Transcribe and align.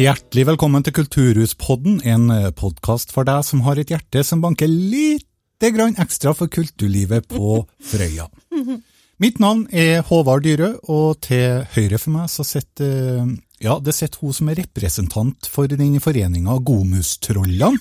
Hjertelig 0.00 0.46
velkommen 0.48 0.80
til 0.80 0.94
Kulturhuspodden, 0.96 1.98
en 2.08 2.30
podkast 2.56 3.10
for 3.12 3.26
deg 3.28 3.42
som 3.44 3.60
har 3.66 3.76
et 3.76 3.90
hjerte 3.92 4.22
som 4.24 4.40
banker 4.40 4.64
lite 4.64 5.68
grann 5.74 5.92
ekstra 6.00 6.32
for 6.32 6.48
kulturlivet 6.48 7.26
på 7.28 7.58
Frøya. 7.90 8.24
Mitt 9.20 9.42
navn 9.44 9.66
er 9.68 10.00
Håvard 10.08 10.46
Dyrø, 10.46 10.70
og 10.88 11.20
til 11.26 11.66
høyre 11.74 12.00
for 12.00 12.14
meg 12.14 12.32
så 12.32 12.46
sitter 12.48 13.28
ja, 13.60 13.76
det 13.76 13.92
sitter 13.92 14.24
hun 14.24 14.32
som 14.38 14.48
er 14.48 14.62
representant 14.62 15.50
for 15.52 15.68
den 15.68 16.00
foreninga 16.00 16.56
Gomustrollene. 16.64 17.76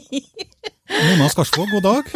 Mona 1.04 1.28
Skarsvåg, 1.28 1.68
god 1.68 1.84
dag. 1.84 2.14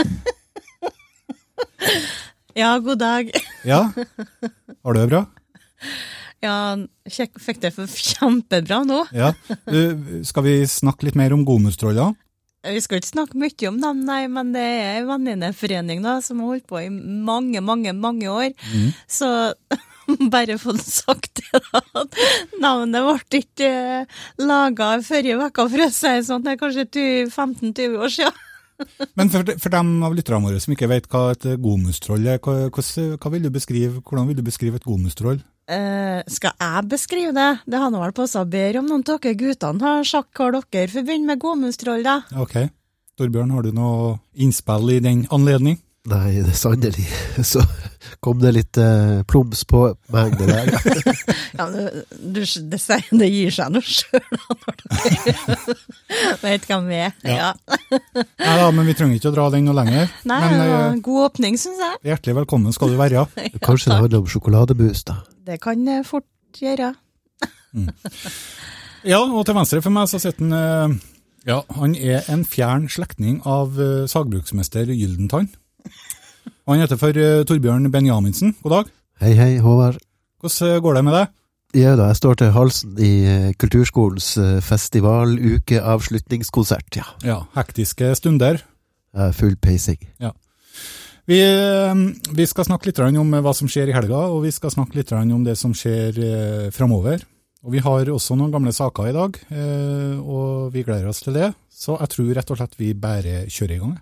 Ja, 2.56 2.72
god 2.81 3.04
dag. 3.04 3.37
Ja, 3.69 3.91
har 4.81 4.97
du 4.97 5.03
det 5.03 5.10
bra? 5.12 5.27
Ja, 6.44 6.76
fikk 7.10 7.60
det 7.65 7.72
for 7.75 7.91
kjempebra 7.91 8.84
nå. 8.87 9.03
Ja. 9.16 9.32
Du, 9.66 10.22
skal 10.26 10.47
vi 10.47 10.54
snakke 10.71 11.09
litt 11.09 11.19
mer 11.19 11.34
om 11.34 11.44
Gomustrolla? 11.49 12.12
Vi 12.69 12.81
skal 12.82 12.99
ikke 12.99 13.12
snakke 13.12 13.38
mye 13.38 13.69
om 13.71 13.76
dem, 13.82 14.00
nei, 14.06 14.22
men 14.31 14.50
det 14.54 14.62
er 14.62 14.97
en 15.00 15.10
venninneforening 15.12 16.03
som 16.25 16.43
har 16.43 16.53
holdt 16.53 16.66
på 16.71 16.81
i 16.82 16.88
mange, 16.91 17.62
mange, 17.65 17.94
mange 17.94 18.31
år. 18.31 18.50
Mm. 18.75 18.91
Så 19.06 19.28
bare 20.34 20.59
få 20.59 20.75
sagt 20.82 21.41
det, 21.41 21.62
da. 21.72 22.04
Navnet 22.62 23.06
ble 23.06 23.43
ikke 23.43 23.69
eh, 23.71 24.19
laga 24.43 24.97
forrige 25.06 25.38
uke, 25.38 25.69
for 25.71 25.87
å 25.87 25.91
si 25.94 26.15
det 26.19 26.27
sånn. 26.27 26.44
Det 26.44 26.54
er 26.54 26.60
kanskje 26.60 26.87
15-20 27.31 27.98
år 27.98 28.15
siden. 28.15 28.44
Men 29.19 29.31
for, 29.31 29.54
for 29.59 29.75
dem 29.75 29.94
av 30.06 30.15
lytterne 30.15 30.47
våre 30.47 30.62
som 30.62 30.75
ikke 30.75 30.91
vet 30.91 31.06
hva 31.10 31.32
et 31.34 31.47
gomustroll 31.62 32.27
er, 32.31 32.43
hva, 32.43 32.69
hvordan, 32.71 33.15
hva 33.19 33.32
vil 33.34 33.47
du 33.47 33.50
beskrive, 33.54 34.03
hvordan 34.03 34.28
vil 34.31 34.38
du 34.38 34.44
beskrive 34.47 34.78
et 34.78 34.87
gomustroll? 34.87 35.41
Eh, 35.68 36.20
skal 36.32 36.54
jeg 36.56 36.84
beskrive 36.88 37.34
det? 37.36 37.48
Det 37.68 37.80
hadde 37.82 38.00
vel 38.00 38.14
passa 38.16 38.44
bedre 38.48 38.80
om 38.80 38.88
noen 38.88 39.04
av 39.04 39.18
dere 39.20 39.36
guttene 39.36 39.84
har 39.84 40.06
sagt 40.08 40.38
hva 40.40 40.48
dere 40.56 40.88
forbinder 40.88 41.34
med 41.34 41.42
gåmustroll, 41.42 42.06
da. 42.06 42.22
Ok. 42.40 42.56
Torbjørn, 43.18 43.52
har 43.52 43.66
du 43.66 43.74
noe 43.76 44.16
innspill 44.38 44.94
i 44.94 45.02
den 45.04 45.26
anledning? 45.34 45.76
Nei, 46.08 46.38
det 46.40 46.54
er 46.54 46.56
sannelig. 46.56 47.04
Så 47.44 47.60
kom 48.24 48.38
det 48.40 48.54
litt 48.56 48.78
eh, 48.80 49.20
plums 49.28 49.66
på 49.68 49.82
meg, 50.14 50.38
det 50.40 50.48
der. 50.48 50.72
Ja, 51.58 51.66
men 51.68 51.88
du, 52.16 52.40
det, 52.40 52.78
det 53.18 53.28
gir 53.28 53.52
seg 53.52 53.72
nå 53.74 53.82
sjøl, 53.84 54.22
når 54.38 54.76
dere 54.84 56.36
vet 56.44 56.68
hvem 56.70 56.86
vi 56.88 57.00
er. 57.02 57.16
Ja. 57.26 57.48
Nei 58.14 58.54
da, 58.62 58.68
men 58.72 58.86
vi 58.88 58.94
trenger 58.96 59.18
ikke 59.18 59.32
å 59.32 59.36
dra 59.36 59.48
den 59.52 59.66
noe 59.68 59.76
lenger. 59.82 60.12
Nei, 60.30 60.38
men 60.46 60.62
det 60.62 60.68
eh, 60.76 61.00
god 61.10 61.24
åpning, 61.26 61.58
syns 61.60 61.82
jeg. 61.82 61.98
hjertelig 62.08 62.38
velkommen 62.44 62.76
skal 62.76 62.94
du 62.94 63.00
være. 63.00 63.26
Ja. 63.26 63.50
Kanskje 63.58 63.90
det 63.92 63.98
handler 63.98 64.22
om 64.22 64.30
sjokoladebus, 64.30 65.04
da. 65.10 65.18
Det 65.48 65.56
kan 65.64 65.81
jeg 65.88 66.03
fort 66.04 66.59
gjøre. 66.60 66.91
Ja, 69.06 69.20
og 69.22 69.47
til 69.47 69.54
venstre 69.56 69.78
for 69.81 69.91
meg 69.94 70.09
så 70.10 70.19
sitter 70.20 70.44
han 70.44 70.53
eh, 70.59 70.88
Ja, 71.47 71.62
han 71.78 71.94
er 71.94 72.26
en 72.28 72.44
fjern 72.44 72.88
slektning 72.92 73.38
av 73.48 73.78
eh, 73.81 74.04
sagbruksmester 74.10 74.84
Gyldentann. 74.91 75.48
Han 76.69 76.81
heter 76.82 76.97
for 77.00 77.16
eh, 77.16 77.44
Torbjørn 77.48 77.92
Benjaminsen. 77.94 78.56
God 78.60 78.72
dag. 78.75 78.84
Hei, 79.22 79.32
hei, 79.38 79.59
Håvard. 79.64 79.97
Hvordan 80.42 80.82
går 80.84 80.92
det 80.98 81.04
med 81.06 81.14
deg? 81.16 81.26
Ja 81.78 81.92
da, 82.00 82.04
jeg 82.10 82.19
står 82.20 82.34
til 82.41 82.54
halsen 82.56 82.91
i 83.00 83.12
Kulturskolens 83.60 84.28
festivalukeavslutningskonsert, 84.69 86.91
ja. 86.97 87.06
Ja, 87.25 87.38
hektiske 87.56 88.06
stunder. 88.20 88.54
Er 89.16 89.32
full 89.36 89.56
peising. 89.56 90.00
Vi, 91.28 91.37
eh, 91.44 91.94
vi 92.33 92.44
skal 92.49 92.65
snakke 92.65 92.89
litt 92.89 92.99
om 93.05 93.34
hva 93.44 93.53
som 93.53 93.69
skjer 93.69 93.91
i 93.91 93.93
helga, 93.93 94.16
og 94.33 94.47
vi 94.47 94.53
skal 94.55 94.72
snakke 94.72 94.97
litt 94.97 95.11
om 95.12 95.43
det 95.44 95.59
som 95.61 95.75
skjer 95.77 96.16
eh, 96.25 96.71
framover. 96.72 97.21
Og 97.61 97.75
Vi 97.75 97.83
har 97.84 98.09
også 98.09 98.33
noen 98.39 98.55
gamle 98.55 98.72
saker 98.72 99.11
i 99.11 99.12
dag, 99.12 99.37
eh, 99.53 100.16
og 100.16 100.72
vi 100.72 100.87
gleder 100.89 101.11
oss 101.11 101.21
til 101.21 101.37
det. 101.37 101.53
Så 101.69 101.99
jeg 102.00 102.09
tror 102.15 102.33
rett 102.33 102.55
og 102.55 102.56
slett 102.56 102.81
vi 102.81 102.94
bare 102.97 103.44
kjører 103.44 103.77
i 103.77 103.81
gang. 103.84 103.94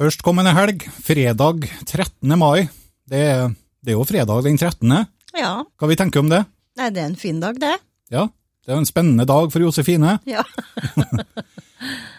Førstkommende 0.00 0.56
helg, 0.56 0.88
fredag 1.04 1.68
13. 1.84 2.38
mai. 2.40 2.70
Det 3.04 3.52
det 3.84 3.92
er 3.92 3.98
jo 4.00 4.08
fredag 4.08 4.46
den 4.48 4.56
13. 4.56 5.02
Ja. 5.36 5.58
Hva 5.76 5.88
vi 5.90 5.96
tenker 6.00 6.24
om 6.24 6.32
det? 6.32 6.46
Nei, 6.80 6.88
det 6.88 7.02
er 7.02 7.10
en 7.12 7.20
fin 7.20 7.36
dag, 7.42 7.60
det. 7.60 7.76
Ja, 8.12 8.28
det 8.64 8.72
er 8.72 8.78
jo 8.78 8.82
en 8.84 8.88
spennende 8.88 9.26
dag 9.28 9.50
for 9.52 9.64
Josefine. 9.64 10.18
Ja. 10.28 10.44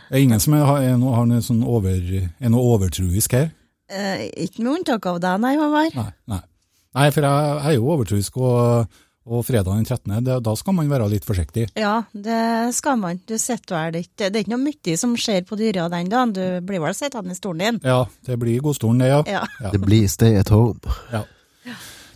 Det 0.06 0.20
er 0.20 0.22
ingen 0.22 0.42
som 0.42 0.54
er, 0.54 0.68
er 0.86 1.00
noe, 1.02 1.16
har 1.18 1.26
noe 1.26 1.42
sånn 1.42 1.64
over, 1.66 1.96
er 1.98 2.52
noe 2.54 2.74
overtruisk 2.76 3.34
her? 3.34 3.48
Eh, 3.90 4.28
ikke 4.46 4.62
med 4.62 4.76
unntak 4.80 5.08
av 5.10 5.18
deg, 5.24 5.40
nei, 5.42 5.56
Håvard. 5.58 5.98
Nei, 5.98 6.12
nei. 6.30 6.38
nei 6.94 7.08
for 7.16 7.26
jeg, 7.26 7.48
jeg 7.50 7.72
er 7.72 7.76
jo 7.80 7.90
overtruisk, 7.96 8.38
og, 8.38 9.00
og 9.26 9.42
fredag 9.48 9.74
den 9.74 9.88
13., 9.90 10.14
det, 10.28 10.38
da 10.46 10.54
skal 10.62 10.78
man 10.78 10.94
være 10.94 11.10
litt 11.10 11.26
forsiktig. 11.26 11.66
Ja, 11.82 11.96
det 12.14 12.44
skal 12.78 13.02
man. 13.02 13.24
Du 13.26 13.34
sitter 13.42 13.80
vel 13.80 14.04
ikke 14.04 14.30
Det 14.30 14.38
er 14.38 14.46
ikke 14.46 14.54
noe 14.54 14.64
mye 14.68 14.98
som 15.02 15.18
skjer 15.18 15.42
på 15.50 15.58
dyra 15.58 15.90
den 15.90 16.14
dagen. 16.14 16.36
Du 16.38 16.44
blir 16.70 16.86
vel 16.86 16.94
sittende 16.98 17.34
i 17.34 17.42
stolen 17.42 17.66
din. 17.66 17.82
Ja, 17.90 18.04
det 18.30 18.38
blir 18.46 18.62
godstolen 18.62 19.02
det, 19.02 19.10
ja. 19.10 19.24
Ja. 19.40 19.44
Ja. 19.58 19.74
Det 19.74 19.82
blir 19.82 20.06
stay 20.12 20.38
at 20.38 20.54
home. 20.54 20.78
ja. 21.14 21.26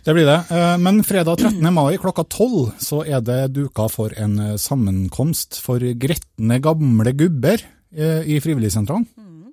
Det 0.04 0.14
blir 0.16 0.26
det. 0.26 0.38
Eh, 0.50 0.78
Men 0.78 1.04
fredag 1.04 1.36
13. 1.36 1.74
mai 1.74 1.98
klokka 1.98 2.24
12 2.24 2.72
så 2.78 3.02
er 3.04 3.20
det 3.20 3.52
duka 3.52 3.88
for 3.92 4.14
en 4.16 4.38
eh, 4.38 4.56
sammenkomst 4.56 5.60
for 5.60 5.82
gretne 6.00 6.60
gamle 6.64 7.12
gubber 7.12 7.60
eh, 7.92 8.24
i 8.24 8.40
Frivilligsentralen. 8.40 9.06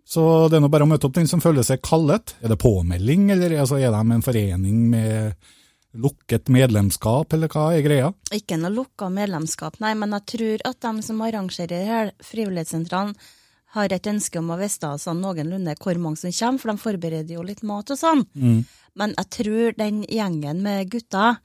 Så 0.08 0.48
det 0.48 0.56
er 0.56 0.64
nå 0.64 0.70
bare 0.72 0.86
å 0.86 0.88
møte 0.88 1.10
opp 1.10 1.18
den 1.18 1.28
som 1.28 1.42
føler 1.44 1.66
seg 1.68 1.82
kallet. 1.84 2.38
Er 2.40 2.54
det 2.54 2.62
påmelding, 2.64 3.26
eller 3.36 3.58
altså, 3.60 3.76
er 3.76 3.92
de 3.92 4.16
en 4.16 4.24
forening 4.24 4.86
med 4.94 5.36
lukket 5.98 6.48
medlemskap, 6.54 7.34
eller 7.36 7.52
hva 7.52 7.66
er 7.76 7.84
greia? 7.84 8.14
Ikke 8.32 8.56
noe 8.60 8.72
lukka 8.72 9.10
medlemskap, 9.12 9.82
nei, 9.84 9.92
men 10.00 10.16
jeg 10.16 10.26
tror 10.32 10.64
at 10.70 10.80
de 10.86 11.04
som 11.04 11.20
arrangerer 11.26 11.84
her, 11.90 12.14
Frivillighetssentralen, 12.24 13.18
har 13.76 13.92
et 13.94 14.08
ønske 14.08 14.40
om 14.40 14.50
å 14.54 14.58
vite 14.58 14.94
sånn 15.00 15.20
noenlunde 15.22 15.76
hvor 15.84 15.98
mange 16.00 16.18
som 16.22 16.32
kommer, 16.32 16.60
for 16.60 16.72
de 16.72 16.78
forbereder 16.78 17.34
jo 17.36 17.44
litt 17.44 17.64
mat 17.68 17.90
og 17.92 17.98
sånn. 18.00 18.24
Men 18.98 19.14
jeg 19.18 19.30
tror 19.36 19.76
den 19.78 20.04
gjengen 20.08 20.62
med 20.64 20.90
gutter 20.90 21.38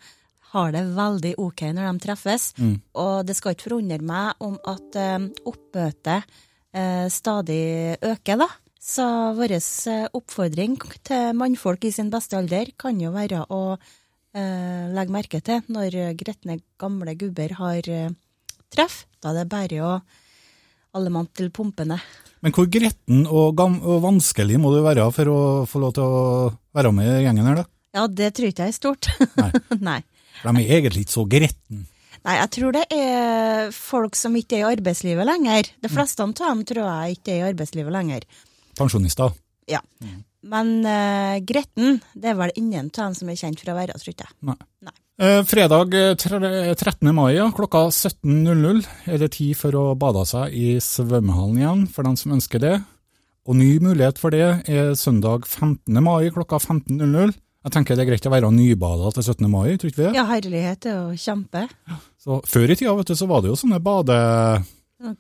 har 0.53 0.73
det 0.73 0.83
veldig 0.97 1.35
ok 1.41 1.63
når 1.73 1.89
de 1.91 1.99
treffes. 2.07 2.53
Og 2.95 3.27
det 3.27 3.37
skal 3.37 3.55
ikke 3.55 3.71
forundre 3.71 3.99
meg 4.05 4.35
om 4.45 4.59
at 4.69 4.97
eh, 5.01 5.19
oppmøtet 5.49 6.23
eh, 6.77 7.07
stadig 7.09 7.97
øker, 8.05 8.37
da. 8.45 8.49
Så 8.83 9.05
vår 9.39 9.55
eh, 9.57 10.07
oppfordring 10.13 10.77
til 11.07 11.33
mannfolk 11.39 11.85
i 11.89 11.93
sin 11.95 12.11
beste 12.13 12.37
alder 12.37 12.73
kan 12.77 13.01
jo 13.01 13.13
være 13.15 13.45
å 13.49 13.63
eh, 13.79 14.89
legge 14.93 15.15
merke 15.15 15.41
til 15.41 15.63
når 15.73 16.15
gretne 16.21 16.61
gamle 16.81 17.15
gubber 17.17 17.57
har 17.61 17.89
eh, 17.89 18.11
treff. 18.73 19.07
Da 19.23 19.33
er 19.33 19.43
det 19.43 19.49
bare 19.53 19.81
å 19.87 19.93
alle 20.97 21.13
mantelpumpene. 21.13 21.99
Men 22.43 22.55
hvor 22.57 22.67
gretten 22.71 23.25
og, 23.31 23.61
og 23.61 24.01
vanskelig 24.03 24.59
må 24.61 24.73
du 24.75 24.81
være 24.85 25.07
for 25.15 25.31
å 25.31 25.39
få 25.69 25.83
lov 25.83 25.95
til 25.97 26.05
å 26.07 26.25
være 26.75 26.93
med 26.95 27.09
i 27.09 27.23
gjengen 27.27 27.49
her, 27.49 27.63
da? 27.63 27.69
Ja, 27.93 28.09
det 28.09 28.33
tror 28.37 28.49
ikke 28.49 28.67
jeg 28.67 28.75
er 28.75 28.79
stort. 28.79 29.09
Nei. 29.39 29.51
Nei. 29.91 30.01
De 30.43 30.53
er 30.53 30.77
egentlig 30.81 31.05
ikke 31.05 31.15
så 31.19 31.27
gretten. 31.29 31.87
Nei, 32.23 32.37
jeg 32.39 32.51
tror 32.55 32.75
det 32.77 32.85
er 32.95 33.73
folk 33.75 34.17
som 34.19 34.35
ikke 34.39 34.59
er 34.59 34.63
i 34.63 34.75
arbeidslivet 34.77 35.27
lenger. 35.27 35.71
De 35.83 35.91
fleste 35.91 36.23
av 36.23 36.35
dem 36.35 36.63
tror 36.69 36.85
jeg 36.87 37.19
ikke 37.19 37.35
er 37.35 37.41
i 37.41 37.49
arbeidslivet 37.51 37.95
lenger. 37.95 38.27
Pensjonister. 38.79 39.35
Ja. 39.71 39.83
Men 40.43 40.81
uh, 40.83 41.39
Gretten, 41.47 42.01
det 42.19 42.33
er 42.33 42.39
vel 42.39 42.53
ingen 42.59 42.91
av 42.91 42.99
dem 42.99 43.17
som 43.19 43.31
er 43.31 43.39
kjent 43.39 43.63
for 43.63 43.73
å 43.73 43.79
være, 43.79 43.99
tror 44.03 44.15
jeg. 44.15 44.35
Nei. 44.49 44.59
Nei. 44.83 44.97
Eh, 45.23 45.43
fredag 45.47 45.93
eh, 45.95 46.75
13. 46.75 47.13
mai 47.15 47.35
ja, 47.37 47.45
klokka 47.55 47.85
17.00 47.93 48.81
er 49.13 49.21
det 49.21 49.29
tid 49.37 49.55
for 49.61 49.77
å 49.77 49.83
bade 49.95 50.25
seg 50.27 50.55
i 50.57 50.81
svømmehallen 50.83 51.61
igjen, 51.61 51.85
for 51.93 52.09
den 52.09 52.17
som 52.19 52.33
ønsker 52.35 52.63
det. 52.63 52.73
Og 53.47 53.59
ny 53.59 53.77
mulighet 53.85 54.19
for 54.19 54.35
det 54.35 54.65
er 54.71 54.95
søndag 54.99 55.47
15. 55.47 56.01
mai 56.03 56.33
klokka 56.35 56.59
15.00. 56.59 57.37
Jeg 57.63 57.75
tenker 57.77 57.95
det 57.95 58.03
er 58.03 58.11
greit 58.11 58.27
å 58.27 58.33
være 58.33 58.51
nybada 58.51 59.13
til 59.15 59.29
17. 59.29 59.47
mai, 59.53 59.77
tror 59.77 59.93
ikke 59.93 60.01
vi 60.01 60.07
det? 60.09 60.15
Ja, 60.19 60.27
herlighet, 60.27 60.81
det 60.83 60.91
er 60.91 60.99
jo 60.99 61.23
kjempe. 61.23 61.69
Så 62.19 62.41
Før 62.49 62.73
i 62.73 62.79
tida 62.81 62.95
vet 62.99 63.13
du, 63.13 63.19
så 63.19 63.29
var 63.31 63.45
det 63.45 63.53
jo 63.53 63.61
sånne 63.63 63.83
bade... 63.85 64.17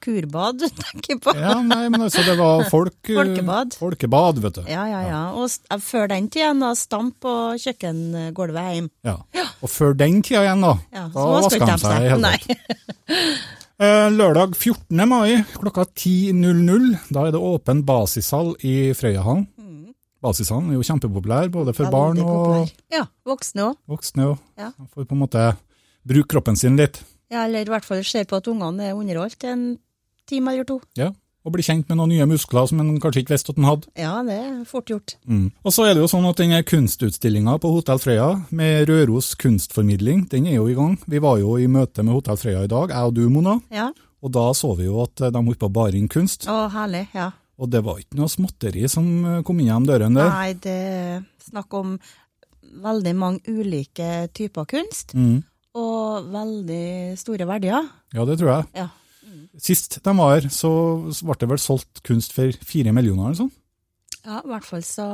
Kurbad, 0.00 0.61
tenker 0.79 1.19
på. 1.25 1.32
Ja, 1.37 1.55
nei, 1.62 1.88
men 1.90 2.02
altså 2.06 2.23
det 2.26 2.37
var 2.38 2.64
folk... 2.70 2.94
eh, 3.11 3.17
Folkebad. 3.19 3.75
Folkebad, 3.81 4.38
vet 4.44 4.61
du. 4.61 4.62
Ja, 4.70 4.84
ja, 4.90 5.00
ja. 5.08 5.23
Og 5.34 5.50
før 5.82 6.06
den 6.12 6.29
tida, 6.32 6.52
da 6.61 6.73
stamp 6.79 7.17
på 7.25 7.32
kjøkkengulvet 7.62 8.69
hjemme. 8.76 8.93
Ja. 9.06 9.17
Og 9.62 9.70
før 9.70 9.94
den 9.99 10.20
tida 10.23 10.44
igjen, 10.46 10.62
da, 10.62 10.76
Ja, 10.94 11.06
da 11.08 11.26
så 11.26 11.26
vaska 11.38 11.67
de 11.73 11.79
seg 11.82 12.06
i 12.06 12.12
hele. 12.12 12.23
Nei. 12.23 12.38
Eh, 13.82 14.08
Lørdag 14.14 14.52
14. 14.55 15.00
mai 15.11 15.40
klokka 15.58 15.82
10.00, 15.99 16.93
da 17.11 17.25
er 17.26 17.32
det 17.34 17.40
åpen 17.43 17.81
basishall 17.88 18.52
i 18.62 18.93
Frøyahallen. 18.94 19.49
Basishallen 20.23 20.69
er 20.70 20.76
jo 20.79 20.84
kjempepopulær, 20.87 21.49
både 21.50 21.73
for 21.75 21.90
barn 21.90 22.20
og 22.23 22.29
populær. 22.29 22.69
Ja, 22.94 23.00
voksne 23.26 23.64
òg. 23.73 23.79
voksne. 23.90 24.29
Og 24.31 24.38
Ja. 24.61 24.69
får 24.94 25.08
på 25.11 25.17
en 25.17 25.23
måte 25.25 25.46
bruke 26.06 26.29
kroppen 26.31 26.55
sin 26.56 26.76
litt. 26.79 27.00
Ja, 27.32 27.46
eller 27.49 27.64
i 27.64 27.73
hvert 27.73 27.87
fall 27.88 28.05
ser 28.05 28.26
på 28.29 28.37
at 28.38 28.49
ungene 28.52 28.90
er 28.90 28.94
underholdt 28.99 29.44
en 29.49 29.67
time 30.29 30.52
eller 30.52 30.69
to. 30.69 30.79
Ja. 31.00 31.11
Og 31.43 31.50
bli 31.56 31.64
kjent 31.67 31.88
med 31.90 31.99
noen 31.99 32.12
nye 32.12 32.26
muskler 32.31 32.69
som 32.70 32.79
en 32.79 33.00
kanskje 33.02 33.25
ikke 33.25 33.32
visste 33.34 33.50
at 33.50 33.56
en 33.58 33.67
hadde. 33.67 33.88
Ja, 33.99 34.12
det 34.23 34.37
er 34.38 34.61
fort 34.69 34.87
gjort. 34.93 35.17
Mm. 35.26 35.49
Og 35.67 35.75
så 35.75 35.88
er 35.88 35.96
det 35.96 36.05
jo 36.05 36.11
sånn 36.12 36.29
at 36.29 36.38
denne 36.38 36.61
kunstutstillinga 36.62 37.56
på 37.58 37.73
Hotell 37.75 37.99
Frøya 37.99 38.29
med 38.55 38.87
Røros 38.87 39.32
kunstformidling, 39.43 40.29
den 40.31 40.46
er 40.46 40.61
jo 40.61 40.69
i 40.70 40.76
gang. 40.79 40.94
Vi 41.11 41.19
var 41.25 41.40
jo 41.43 41.56
i 41.58 41.67
møte 41.67 42.05
med 42.06 42.14
Hotell 42.14 42.38
Frøya 42.38 42.62
i 42.69 42.70
dag, 42.70 42.94
jeg 42.94 43.11
og 43.11 43.17
du, 43.19 43.25
Mona. 43.32 43.56
Ja. 43.75 43.88
Og 44.23 44.31
da 44.37 44.44
så 44.55 44.70
vi 44.79 44.87
jo 44.87 45.00
at 45.02 45.19
de 45.19 45.43
holdt 45.43 45.58
på 45.58 45.67
å 45.67 45.75
bare 45.82 45.99
inn 45.99 46.06
kunst. 46.12 46.46
Å, 46.46 46.69
herlig. 46.76 47.08
Ja. 47.17 47.32
Og 47.58 47.73
det 47.75 47.82
var 47.88 47.99
ikke 47.99 48.20
noe 48.20 48.31
småtteri 48.31 48.87
som 48.90 49.08
eh, 49.26 49.40
kom 49.46 49.58
inn 49.58 49.73
gjennom 49.73 49.88
dørene 49.90 50.20
der. 50.23 50.31
Nei, 50.31 50.52
det 50.62 50.79
er 50.94 51.25
snakk 51.43 51.75
om 51.75 51.96
veldig 52.87 53.12
mange 53.19 53.43
ulike 53.50 54.29
typer 54.34 54.64
kunst, 54.70 55.17
Mm. 55.19 55.43
Og 55.79 56.29
veldig 56.33 57.17
store 57.21 57.47
verdier. 57.49 57.87
Ja, 58.13 58.25
det 58.29 58.39
tror 58.41 58.51
jeg. 58.57 58.67
Ja. 58.77 58.89
Sist 59.61 59.99
de 60.05 60.13
var 60.17 60.35
her, 60.37 60.49
så 60.53 60.71
ble 61.25 61.37
det 61.41 61.49
vel 61.51 61.61
solgt 61.61 62.03
kunst 62.07 62.33
for 62.37 62.53
fire 62.67 62.93
millioner 62.95 63.31
eller 63.31 63.41
sånn. 63.45 63.53
Ja, 64.23 64.39
i 64.41 64.49
hvert 64.53 64.67
fall 64.69 64.85
så 64.87 65.07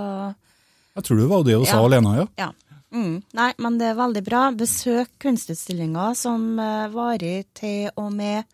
Jeg 0.98 1.04
tror 1.06 1.16
det 1.20 1.28
var 1.30 1.44
det 1.46 1.56
du 1.58 1.64
sa 1.64 1.78
Ja. 1.78 1.84
alene, 1.86 2.16
ja. 2.18 2.26
Ja. 2.38 2.50
Mm. 2.90 3.22
Nei, 3.36 3.52
men 3.58 3.78
det 3.78 3.86
er 3.90 3.94
veldig 3.98 4.22
bra. 4.24 4.50
Besøk 4.56 5.08
kunstutstillinga 5.20 6.14
som 6.16 6.58
eh, 6.58 6.88
varer 6.88 7.44
til 7.54 7.90
og 7.96 8.12
med 8.12 8.44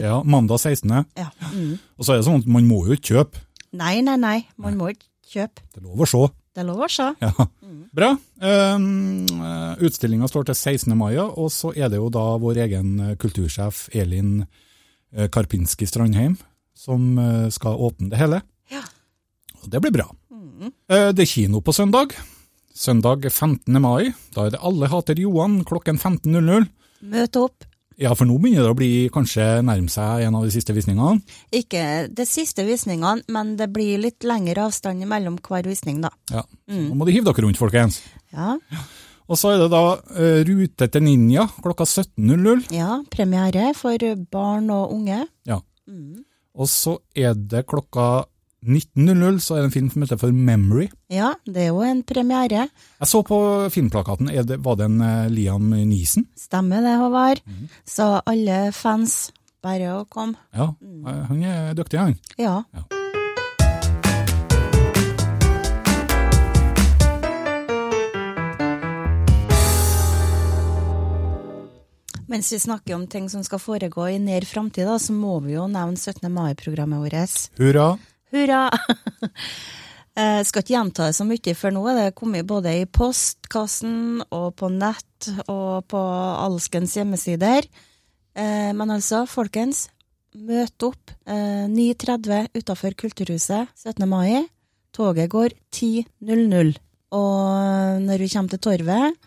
ja. 0.00 0.22
Mandag 0.24 0.58
16. 0.60 1.06
Ja. 1.16 1.28
Mm. 1.52 1.78
Og 1.98 2.04
så 2.04 2.12
er 2.14 2.20
det 2.20 2.26
sånn 2.26 2.40
at 2.42 2.46
man 2.50 2.66
må 2.68 2.82
jo 2.88 2.96
ikke 2.96 3.14
kjøpe. 3.14 3.42
Nei, 3.72 4.00
nei, 4.04 4.16
nei. 4.20 4.38
Man 4.60 4.76
må 4.80 4.90
ikke 4.92 5.06
kjøpe. 5.30 5.62
Det 5.72 5.80
er 5.80 5.86
lov 5.86 6.02
å 6.04 6.08
se. 6.10 6.22
Det 6.50 6.64
er 6.64 6.66
lov 6.66 6.82
å 6.82 6.90
se. 6.90 7.06
Ja. 7.22 7.46
Bra. 7.94 8.10
Um, 8.42 9.26
Utstillinga 9.82 10.28
står 10.30 10.48
til 10.48 10.56
16. 10.58 10.94
mai, 10.98 11.14
og 11.18 11.50
så 11.54 11.70
er 11.76 11.90
det 11.92 12.00
jo 12.00 12.08
da 12.12 12.24
vår 12.42 12.64
egen 12.66 12.90
eh, 13.02 13.14
kultursjef 13.20 13.84
Elin 13.94 14.40
eh, 14.42 15.28
Karpinski 15.30 15.86
Strandheim 15.86 16.36
som 16.76 17.14
eh, 17.18 17.46
skal 17.54 17.78
åpne 17.78 18.10
det 18.10 18.18
hele. 18.20 18.42
Ja. 18.70 18.82
Og 19.62 19.70
det 19.70 19.82
blir 19.84 19.94
bra. 19.94 20.08
Mm. 20.30 20.70
Det 21.14 21.24
er 21.24 21.28
kino 21.28 21.60
på 21.64 21.72
søndag. 21.76 22.14
Søndag 22.74 23.26
15. 23.30 23.76
mai. 23.82 24.12
Da 24.34 24.46
er 24.46 24.54
det 24.54 24.62
Alle 24.64 24.88
hater 24.90 25.18
Johan 25.20 25.60
klokken 25.68 26.00
15.00. 26.00 26.66
Møt 27.10 27.38
opp. 27.40 27.69
Ja, 28.00 28.14
for 28.16 28.24
nå 28.24 28.38
begynner 28.40 28.64
det 28.64 28.72
å 28.72 28.78
bli 28.78 28.92
kanskje 29.12 29.44
nærme 29.66 29.92
seg 29.92 30.24
en 30.24 30.38
av 30.38 30.46
de 30.46 30.52
siste 30.54 30.72
visningene. 30.72 31.20
Ikke 31.52 31.82
de 32.08 32.24
siste 32.24 32.64
visningene, 32.64 33.26
men 33.28 33.52
det 33.60 33.68
blir 33.74 34.00
litt 34.00 34.24
lengre 34.24 34.64
avstand 34.70 35.04
mellom 35.08 35.36
hver 35.44 35.68
visning, 35.68 36.00
da. 36.04 36.12
Ja. 36.32 36.46
mm. 36.70 36.86
Nå 36.88 36.96
må 36.96 37.08
de 37.08 37.18
hive 37.18 37.28
dere 37.28 37.44
rundt, 37.44 37.60
folkens. 37.60 38.00
Ja. 38.32 38.56
Og 39.30 39.38
så 39.38 39.52
er 39.52 39.60
det 39.60 39.68
da 39.70 39.82
eh, 40.16 40.40
Rute 40.48 40.88
til 40.90 41.04
Ninja 41.04 41.44
klokka 41.60 41.84
17.00. 41.86 42.70
ja 42.74 42.96
premiere 43.12 43.68
for 43.78 44.00
barn 44.32 44.72
og 44.74 44.96
unge. 44.96 45.20
Ja. 45.46 45.60
Og 46.56 46.70
så 46.70 46.96
er 47.14 47.36
det 47.36 47.66
klokka 47.70 48.24
19.00 48.60 49.38
så 49.40 49.56
er 49.56 49.62
det 49.62 49.70
en 49.70 49.72
film 49.72 49.88
som 49.88 50.02
heter 50.04 50.18
For 50.20 50.36
Memory. 50.36 50.90
Ja, 51.08 51.32
det 51.48 51.62
er 51.64 51.70
jo 51.70 51.80
en 51.80 52.02
premiere. 52.04 52.66
Jeg 53.00 53.08
så 53.08 53.22
på 53.24 53.40
filmplakaten, 53.72 54.28
er 54.28 54.44
det, 54.44 54.60
var 54.64 54.76
det 54.76 54.90
en 54.90 55.00
eh, 55.00 55.30
Liam 55.32 55.72
Neeson? 55.72 56.26
Stemmer 56.36 56.84
det, 56.84 56.98
Håvard. 57.00 57.40
Så 57.88 58.12
alle 58.28 58.68
fans, 58.76 59.30
bare 59.64 59.94
å 59.96 60.04
komme. 60.04 60.36
Ja, 60.52 60.74
eh, 60.76 61.22
han 61.30 61.44
er 61.44 61.76
dyktig, 61.78 62.02
han. 62.04 62.18
Ja. 62.36 62.60
Mens 72.30 72.52
vi 72.52 72.60
snakker 72.62 72.94
om 72.94 73.08
ting 73.10 73.24
som 73.26 73.42
skal 73.42 73.58
foregå 73.58 74.04
i 74.06 74.20
nær 74.22 74.44
framtid, 74.46 74.86
så 75.02 75.16
må 75.16 75.40
vi 75.42 75.56
jo 75.56 75.64
nevne 75.66 75.98
17. 75.98 76.28
mai-programmet 76.30 77.02
vårt. 77.02 77.48
Hurra. 77.58 77.88
Hurra! 78.30 78.64
Jeg 80.16 80.44
skal 80.48 80.62
ikke 80.62 80.74
gjenta 80.74 81.08
det 81.08 81.16
så 81.18 81.26
mye, 81.26 81.54
for 81.58 81.74
nå 81.74 81.84
er 81.90 81.98
det 81.98 82.16
kommet 82.18 82.46
både 82.48 82.74
i 82.80 82.86
postkassen 82.86 84.22
og 84.30 84.52
på 84.60 84.70
nett 84.74 85.30
og 85.50 85.86
på 85.90 86.00
alskens 86.00 86.94
hjemmesider. 86.98 87.66
Eh, 88.34 88.70
Men 88.76 88.94
altså, 88.94 89.24
folkens, 89.30 89.88
møt 90.34 90.86
opp 90.86 91.10
eh, 91.26 91.66
9.30 91.70 92.54
utafor 92.60 92.94
Kulturhuset 92.98 93.72
17. 93.74 94.06
mai. 94.08 94.46
Toget 94.94 95.30
går 95.30 95.56
10.00. 95.74 96.76
Og 97.10 98.00
når 98.06 98.22
vi 98.22 98.30
kommer 98.30 98.54
til 98.54 98.62
Torvet, 98.62 99.18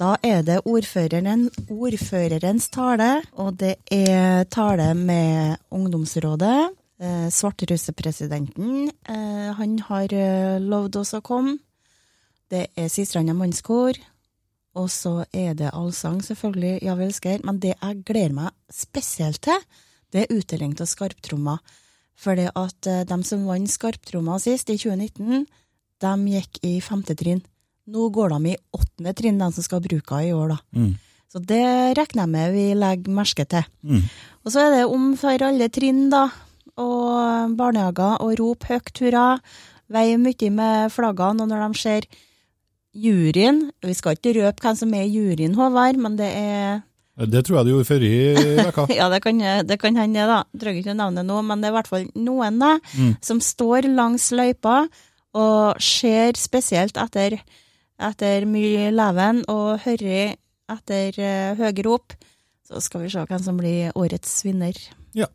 da 0.00 0.14
er 0.24 0.42
det 0.42 0.62
ordføreren, 0.64 1.46
ordførerens 1.68 2.70
tale, 2.72 3.20
og 3.36 3.58
det 3.60 3.76
er 3.92 4.46
tale 4.50 4.94
med 4.96 5.60
ungdomsrådet. 5.70 6.79
Eh, 7.00 7.28
Svarterussepresidenten, 7.32 8.90
eh, 9.08 9.52
han 9.56 9.78
har 9.88 10.12
eh, 10.12 10.60
lovd 10.60 11.00
oss 11.00 11.14
å 11.16 11.22
komme. 11.24 11.56
Det 12.50 12.66
er 12.76 12.90
Sistranda 12.92 13.32
mannskor. 13.32 13.96
Og 14.78 14.90
så 14.92 15.24
er 15.34 15.54
det 15.58 15.72
allsang, 15.74 16.20
selvfølgelig, 16.22 16.82
Ja, 16.84 16.94
vi 16.94 17.06
elsker. 17.08 17.40
Men 17.44 17.58
det 17.58 17.74
jeg 17.74 18.04
gleder 18.04 18.34
meg 18.36 18.50
spesielt 18.70 19.40
til, 19.42 19.58
det 20.12 20.26
er 20.26 20.36
utdeling 20.36 20.76
av 20.78 20.86
skarptrommer. 20.86 21.58
Fordi 22.20 22.50
at 22.52 22.86
eh, 22.86 23.04
de 23.08 23.18
som 23.24 23.46
vant 23.48 23.70
skarptromma 23.70 24.36
sist, 24.38 24.68
i 24.68 24.76
2019, 24.76 25.46
de 26.00 26.34
gikk 26.34 26.60
i 26.68 26.74
femte 26.84 27.16
trinn. 27.16 27.40
Nå 27.90 28.10
går 28.12 28.34
de 28.36 28.52
i 28.52 28.58
åttende 28.76 29.14
trinn, 29.16 29.40
de 29.40 29.48
som 29.56 29.64
skal 29.64 29.80
bruke 29.80 30.20
henne 30.20 30.28
i 30.28 30.36
år, 30.36 30.52
da. 30.52 30.58
Mm. 30.76 30.92
Så 31.30 31.40
det 31.46 31.64
regner 31.96 32.26
jeg 32.26 32.30
med 32.34 32.52
vi 32.52 32.66
legger 32.74 33.14
merke 33.14 33.46
til. 33.48 33.66
Mm. 33.86 34.04
Og 34.44 34.52
så 34.52 34.66
er 34.66 34.70
det 34.74 34.86
om 34.90 35.10
for 35.16 35.46
alle 35.46 35.68
trinn, 35.72 36.08
da, 36.12 36.26
og 36.78 37.56
barnehager, 37.58 38.18
og 38.22 38.34
rop 38.40 38.64
høyt 38.68 38.92
hurra. 39.02 39.26
Vei 39.90 40.16
mye 40.20 40.50
med 40.54 40.92
flaggene, 40.94 41.42
og 41.42 41.48
når 41.50 41.64
de 41.72 41.78
ser 41.80 42.04
juryen 42.94 43.70
Vi 43.86 43.94
skal 43.94 44.16
ikke 44.16 44.32
røpe 44.40 44.64
hvem 44.64 44.76
som 44.78 44.94
er 44.98 45.04
i 45.06 45.12
juryen, 45.14 45.54
Håvard, 45.58 45.98
men 46.02 46.16
det 46.18 46.30
er 46.34 46.80
Det 47.20 47.42
tror 47.46 47.58
jeg 47.60 47.66
du 47.66 47.70
gjorde 47.74 47.88
før 47.90 48.04
i 48.06 48.14
veka. 48.58 48.86
Ja, 48.98 49.08
det 49.12 49.20
kan, 49.22 49.38
det 49.68 49.76
kan 49.82 49.96
hende, 49.98 50.24
da. 50.26 50.40
Trenger 50.58 50.80
ikke 50.82 50.94
å 50.94 50.98
nevne 51.02 51.24
noe, 51.26 51.42
men 51.46 51.60
det 51.60 51.68
er 51.68 51.74
i 51.74 51.78
hvert 51.78 51.90
fall 51.90 52.06
noen 52.16 52.58
da, 52.62 52.76
Mm. 52.96 53.16
som 53.22 53.40
står 53.44 53.86
langs 53.94 54.30
løypa 54.32 54.86
og 55.38 55.78
ser 55.82 56.34
spesielt 56.40 56.96
etter, 56.98 57.36
etter 58.00 58.46
mye 58.50 58.88
leven 58.90 59.44
og 59.52 59.78
hører 59.84 60.34
etter 60.70 61.18
uh, 61.20 61.58
høye 61.60 61.84
rop. 61.86 62.14
Så 62.66 62.80
skal 62.82 63.04
vi 63.04 63.10
se 63.12 63.22
hvem 63.26 63.42
som 63.42 63.56
blir 63.58 63.92
årets 63.98 64.40
vinner. 64.46 64.74
Ja, 65.14 65.26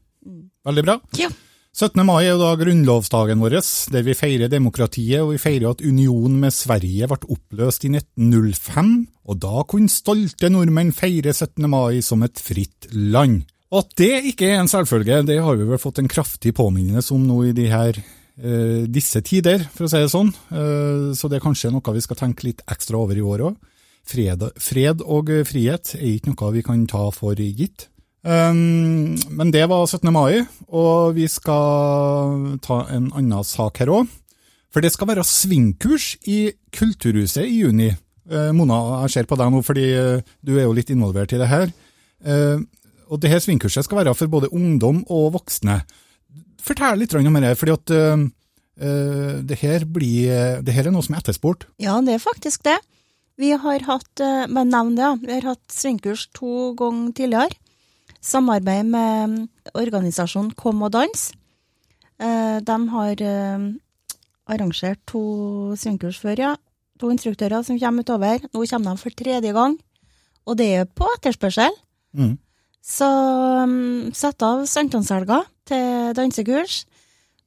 veldig 0.65 0.85
bra. 0.85 0.99
Ja. 1.19 1.31
17. 1.75 2.05
mai 2.07 2.21
er 2.21 2.29
jo 2.29 2.37
da 2.39 2.53
grunnlovsdagen 2.55 3.41
vår, 3.43 3.57
der 3.91 4.03
vi 4.07 4.13
feirer 4.15 4.47
demokratiet, 4.47 5.19
og 5.19 5.33
vi 5.33 5.39
feirer 5.43 5.73
at 5.73 5.81
unionen 5.83 6.37
med 6.45 6.55
Sverige 6.55 7.09
ble 7.11 7.17
oppløst 7.35 7.83
i 7.83 7.89
1905, 7.91 8.93
og 9.27 9.41
da 9.43 9.65
kunne 9.67 9.91
stolte 9.91 10.47
nordmenn 10.53 10.93
feire 10.95 11.33
17. 11.33 11.67
mai 11.67 11.99
som 11.99 12.23
et 12.23 12.39
fritt 12.39 12.87
land. 12.95 13.43
Og 13.73 13.81
at 13.81 13.91
det 13.99 14.21
ikke 14.31 14.53
er 14.53 14.61
en 14.61 14.71
selvfølge, 14.71 15.25
det 15.27 15.41
har 15.43 15.57
vi 15.59 15.67
vel 15.67 15.81
fått 15.81 15.99
en 15.99 16.07
kraftig 16.07 16.53
påminnelse 16.55 17.11
om 17.11 17.25
nå 17.27 17.41
i 17.49 17.51
de 17.57 17.65
her, 17.67 17.99
eh, 18.39 18.87
disse 18.87 19.19
tider, 19.19 19.67
for 19.75 19.83
å 19.83 19.91
si 19.91 19.99
det 19.99 20.13
sånn. 20.13 20.31
Eh, 20.31 21.11
så 21.11 21.27
det 21.27 21.41
er 21.41 21.43
kanskje 21.43 21.73
noe 21.75 21.97
vi 21.97 22.05
skal 22.05 22.21
tenke 22.21 22.47
litt 22.47 22.63
ekstra 22.71 23.03
over 23.03 23.19
i 23.19 23.25
år 23.25 23.49
òg. 23.49 23.59
Fred, 24.05 24.47
fred 24.61 25.03
og 25.03 25.27
frihet 25.49 25.97
er 25.97 26.07
ikke 26.07 26.31
noe 26.31 26.53
vi 26.53 26.63
kan 26.63 26.87
ta 26.87 27.09
for 27.11 27.35
gitt. 27.35 27.89
Um, 28.25 29.13
men 29.37 29.51
det 29.53 29.67
var 29.69 29.85
17. 29.85 30.09
mai, 30.09 30.41
og 30.73 31.13
vi 31.13 31.27
skal 31.29 32.57
ta 32.65 32.81
en 32.89 33.11
annen 33.13 33.45
sak 33.45 33.83
her 33.83 33.93
òg. 33.93 34.09
For 34.73 34.83
det 34.83 34.91
skal 34.91 35.07
være 35.07 35.23
svingkurs 35.23 36.17
i 36.27 36.49
Kulturhuset 36.75 37.45
i 37.45 37.61
juni. 37.61 37.93
Eh, 38.25 38.49
Mona, 38.57 39.05
jeg 39.05 39.13
ser 39.13 39.27
på 39.29 39.37
deg 39.39 39.51
nå 39.53 39.61
fordi 39.63 39.85
eh, 39.95 40.31
du 40.43 40.55
er 40.57 40.65
jo 40.65 40.73
litt 40.75 40.89
involvert 40.91 41.31
i 41.31 41.39
det 41.39 41.47
her. 41.47 41.69
Eh, 42.25 42.63
og 43.05 43.21
det 43.21 43.31
her 43.31 43.43
svingkurset 43.43 43.85
skal 43.85 44.01
være 44.01 44.15
for 44.17 44.31
både 44.31 44.49
ungdom 44.51 45.03
og 45.13 45.35
voksne. 45.37 45.77
Fortell 46.65 46.99
litt 46.99 47.13
om 47.15 47.37
det, 47.37 47.53
fordi 47.59 47.75
at 47.75 47.91
det, 49.45 49.57
her 49.61 49.85
blir, 49.85 50.63
det 50.65 50.73
her 50.73 50.89
er 50.89 50.91
noe 50.95 51.05
som 51.05 51.13
er 51.13 51.21
etterspurt. 51.21 51.67
Ja, 51.77 51.99
det 52.01 52.15
er 52.15 52.23
faktisk 52.23 52.65
det. 52.65 52.79
Vi 53.37 53.51
har 53.53 53.85
hatt, 53.85 54.09
bare 54.17 54.65
nevn 54.65 54.95
det, 54.97 55.11
vi 55.21 55.35
har 55.37 55.51
hatt 55.51 55.61
svingkurs 55.69 56.25
to 56.33 56.73
ganger 56.79 57.13
tidligere. 57.13 57.59
Samarbeid 58.25 58.87
med 58.89 59.31
mm, 59.31 59.41
organisasjonen 59.77 60.53
Kom 60.57 60.81
og 60.85 60.93
dans. 60.95 61.25
Eh, 62.17 62.57
De 62.65 62.77
har 62.95 63.21
eh, 63.21 63.65
arrangert 64.49 65.01
to 65.09 65.75
svingkurs 65.77 66.19
før, 66.21 66.39
ja. 66.39 66.53
To 67.01 67.11
instruktører 67.11 67.63
som 67.65 67.79
kommer 67.79 68.05
utover. 68.05 68.45
Nå 68.53 68.65
kommer 68.71 68.95
de 68.95 69.03
for 69.03 69.11
tredje 69.11 69.51
gang, 69.53 69.75
og 70.47 70.57
det 70.57 70.69
er 70.79 70.87
på 70.87 71.07
etterspørsel. 71.17 71.73
Mm. 72.15 72.37
Så 72.85 73.07
um, 73.65 74.13
sett 74.15 74.45
av 74.45 74.63
sankthanshelga 74.69 75.41
til 75.67 76.13
dansekurs. 76.15 76.85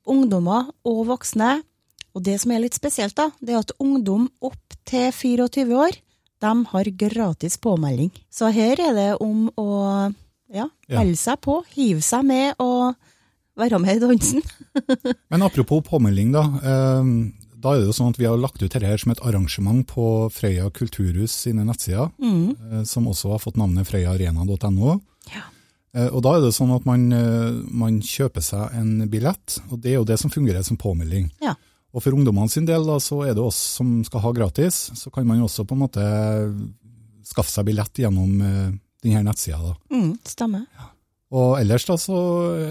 Ungdommer 0.08 0.68
og 0.88 1.06
voksne. 1.08 1.62
Og 2.16 2.24
det 2.26 2.38
som 2.42 2.52
er 2.52 2.64
litt 2.64 2.76
spesielt, 2.76 3.14
da, 3.16 3.30
det 3.40 3.54
er 3.54 3.62
at 3.62 3.74
ungdom 3.78 4.26
opp 4.42 4.76
til 4.88 5.12
24 5.14 5.78
år, 5.78 5.98
de 6.42 6.52
har 6.72 6.90
gratis 7.00 7.58
påmelding. 7.62 8.10
Så 8.30 8.50
her 8.54 8.80
er 8.82 8.96
det 8.96 9.10
om 9.22 9.46
å 9.58 9.68
ja, 10.54 10.68
melde 10.92 11.18
seg 11.20 11.40
på, 11.44 11.60
hive 11.74 12.04
seg 12.04 12.24
med 12.28 12.62
og 12.62 12.94
være 13.58 13.80
med 13.82 13.98
i 13.98 14.02
dansen. 14.04 14.42
Men 15.32 15.44
apropos 15.44 15.82
påmelding, 15.86 16.32
da. 16.36 16.44
Eh, 16.62 17.12
da 17.58 17.74
er 17.74 17.82
det 17.82 17.88
jo 17.88 17.96
sånn 17.96 18.12
at 18.12 18.18
vi 18.20 18.26
har 18.28 18.38
lagt 18.38 18.60
ut 18.62 18.70
dette 18.70 18.86
her 18.86 19.00
som 19.00 19.12
et 19.12 19.22
arrangement 19.26 19.82
på 19.90 20.06
Frøya 20.30 20.68
kulturhus 20.74 21.34
sine 21.44 21.66
nettsider, 21.66 22.10
eh, 22.22 22.82
som 22.86 23.08
også 23.10 23.34
har 23.34 23.42
fått 23.42 23.58
navnet 23.58 23.88
frøyaarena.no. 23.88 24.98
Ja. 25.34 25.46
Eh, 25.96 26.06
og 26.12 26.22
da 26.22 26.36
er 26.36 26.44
det 26.44 26.54
sånn 26.54 26.74
at 26.76 26.86
man, 26.86 27.08
eh, 27.12 27.58
man 27.82 27.98
kjøper 28.04 28.44
seg 28.44 28.76
en 28.78 29.08
billett, 29.10 29.58
og 29.72 29.82
det 29.82 29.94
er 29.94 29.98
jo 29.98 30.06
det 30.08 30.20
som 30.22 30.30
fungerer 30.30 30.62
som 30.66 30.78
påmelding. 30.78 31.32
Ja. 31.42 31.56
Og 31.96 32.04
for 32.04 32.14
ungdommene 32.14 32.52
sin 32.52 32.68
del, 32.68 32.84
da, 32.86 32.98
så 33.02 33.24
er 33.26 33.34
det 33.34 33.42
oss 33.42 33.58
som 33.78 34.04
skal 34.06 34.22
ha 34.22 34.34
gratis, 34.36 34.90
så 34.94 35.10
kan 35.10 35.26
man 35.26 35.40
jo 35.40 35.48
også 35.48 35.66
på 35.66 35.74
en 35.74 35.82
måte 35.82 36.04
skaffe 37.26 37.50
seg 37.50 37.66
billett 37.66 37.98
gjennom 38.04 38.38
denne 39.04 39.22
nettsida. 39.28 39.58
da. 39.62 39.74
Mm, 39.94 40.14
stemmer. 40.26 40.64
Og 41.30 41.58
ellers 41.60 41.84
da 41.84 41.94
så 42.00 42.18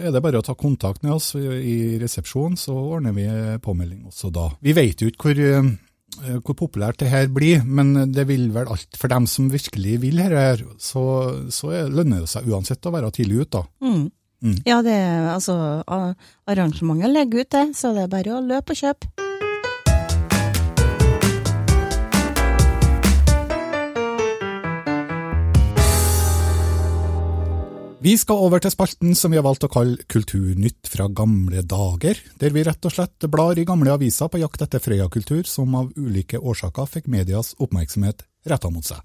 er 0.01 0.11
det 0.11 0.21
bare 0.25 0.39
å 0.41 0.45
ta 0.45 0.55
kontakt 0.57 1.03
med 1.03 1.13
oss 1.13 1.35
i 1.37 1.99
resepsjonen, 2.01 2.57
så 2.57 2.73
ordner 2.73 3.13
vi 3.13 3.27
påmelding 3.61 4.07
også 4.09 4.31
da. 4.33 4.47
Vi 4.65 4.73
vet 4.73 5.03
jo 5.03 5.11
ikke 5.11 5.29
hvor, 5.29 5.41
eh, 6.25 6.39
hvor 6.41 6.55
populært 6.57 6.97
det 7.03 7.11
her 7.11 7.27
blir, 7.27 7.61
men 7.63 8.11
det 8.11 8.25
vil 8.27 8.49
vel 8.55 8.65
alt 8.73 8.97
for 8.97 9.07
dem 9.13 9.27
som 9.29 9.51
virkelig 9.53 9.99
vil 10.01 10.17
her, 10.17 10.57
så, 10.79 11.03
så 11.53 11.69
er- 11.71 11.89
lønner 11.93 12.21
det 12.25 12.29
seg 12.33 12.49
uansett 12.49 12.81
å 12.89 12.91
være 12.97 13.11
tidlig 13.13 13.43
ute 13.45 13.59
da. 13.61 13.63
Mm. 13.85 14.11
Mm. 14.43 14.57
Ja, 14.69 14.81
det 14.85 14.93
altså 15.33 15.81
Arrangementet 16.47 17.09
legger 17.13 17.41
ut 17.41 17.49
det, 17.49 17.63
så 17.75 17.89
det 17.95 18.03
er 18.05 18.11
bare 18.11 18.35
å 18.37 18.41
løpe 18.45 18.73
og 18.73 18.77
kjøpe. 18.77 19.09
Vi 28.07 28.13
skal 28.15 28.39
over 28.39 28.61
til 28.63 28.71
spalten 28.71 29.17
som 29.19 29.33
vi 29.33 29.35
har 29.35 29.43
valgt 29.43 29.65
å 29.65 29.67
kalle 29.67 29.99
Kulturnytt 30.07 30.87
fra 30.87 31.09
gamle 31.11 31.59
dager, 31.67 32.15
der 32.39 32.53
vi 32.55 32.61
rett 32.63 32.85
og 32.87 32.93
slett 32.93 33.25
blar 33.27 33.59
i 33.59 33.65
gamle 33.67 33.97
aviser 33.97 34.29
på 34.31 34.39
jakt 34.39 34.61
etter 34.63 34.79
Frøya-kultur 34.79 35.41
som 35.49 35.73
av 35.75 35.89
ulike 35.99 36.39
årsaker 36.39 36.87
fikk 36.87 37.09
medias 37.11 37.49
oppmerksomhet 37.59 38.23
retta 38.47 38.71
mot 38.71 38.87
seg. 38.87 39.01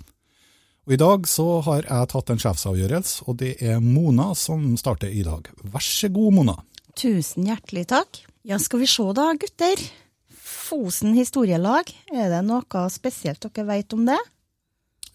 Og 0.86 0.94
I 0.94 1.00
dag 1.02 1.26
så 1.26 1.46
har 1.66 1.88
jeg 1.88 2.10
tatt 2.12 2.30
en 2.30 2.42
sjefsavgjørelse, 2.44 3.26
og 3.26 3.40
det 3.40 3.56
er 3.72 3.82
Mona 3.82 4.28
som 4.38 4.68
starter 4.78 5.10
i 5.10 5.24
dag. 5.26 5.50
Vær 5.64 5.82
så 5.82 6.12
god, 6.14 6.38
Mona. 6.38 6.54
Tusen 6.94 7.50
hjertelig 7.50 7.88
takk. 7.90 8.22
Ja, 8.46 8.60
skal 8.62 8.84
vi 8.84 8.92
se 8.92 9.08
da, 9.18 9.32
gutter. 9.34 9.82
Fosen 10.30 11.18
historielag, 11.18 11.90
er 12.14 12.30
det 12.36 12.44
noe 12.46 12.86
spesielt 12.94 13.42
dere 13.48 13.66
vet 13.72 13.98
om 13.98 14.06
det? 14.12 14.20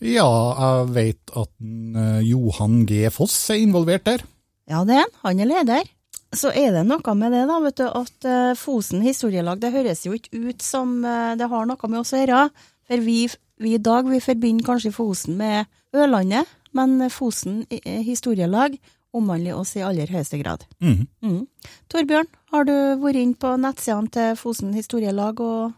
Ja, 0.03 0.29
jeg 0.29 0.89
vet 0.93 1.31
at 1.33 1.51
eh, 1.57 2.19
Johan 2.27 2.83
G. 2.85 3.07
Foss 3.13 3.35
er 3.53 3.61
involvert 3.63 4.05
der. 4.05 4.25
Ja, 4.69 4.83
det 4.85 4.97
er 4.97 5.05
han. 5.05 5.15
Han 5.23 5.41
er 5.41 5.49
leder. 5.49 5.93
Så 6.35 6.51
er 6.51 6.73
det 6.75 6.83
noe 6.85 7.13
med 7.15 7.33
det, 7.33 7.45
da, 7.49 7.57
vet 7.63 7.79
du, 7.79 7.85
at 7.87 8.27
eh, 8.27 8.57
Fosen 8.59 9.01
historielag, 9.05 9.61
det 9.63 9.73
høres 9.73 10.03
jo 10.05 10.13
ikke 10.13 10.37
ut 10.49 10.61
som 10.65 10.99
eh, 11.01 11.33
det 11.39 11.49
har 11.49 11.65
noe 11.69 11.89
med 11.89 12.01
oss 12.03 12.13
å 12.13 12.21
gjøre. 12.21 12.43
For 12.87 13.03
vi, 13.03 13.23
vi 13.63 13.73
i 13.73 13.81
dag, 13.81 14.05
vi 14.11 14.21
forbinder 14.21 14.67
kanskje 14.67 14.93
Fosen 14.95 15.39
med 15.39 15.65
Ørlandet, 15.95 16.45
men 16.77 16.99
Fosen 17.09 17.63
historielag 18.05 18.75
omhandler 19.17 19.57
oss 19.57 19.73
i 19.79 19.85
aller 19.87 20.11
høyeste 20.11 20.37
grad. 20.43 20.67
Mm. 20.83 21.07
Mm. 21.25 21.41
Torbjørn, 21.89 22.29
har 22.53 22.67
du 22.67 22.75
vært 23.01 23.21
inn 23.23 23.33
på 23.39 23.55
nettsidene 23.57 24.13
til 24.13 24.37
Fosen 24.37 24.75
historielag 24.77 25.41
og 25.41 25.73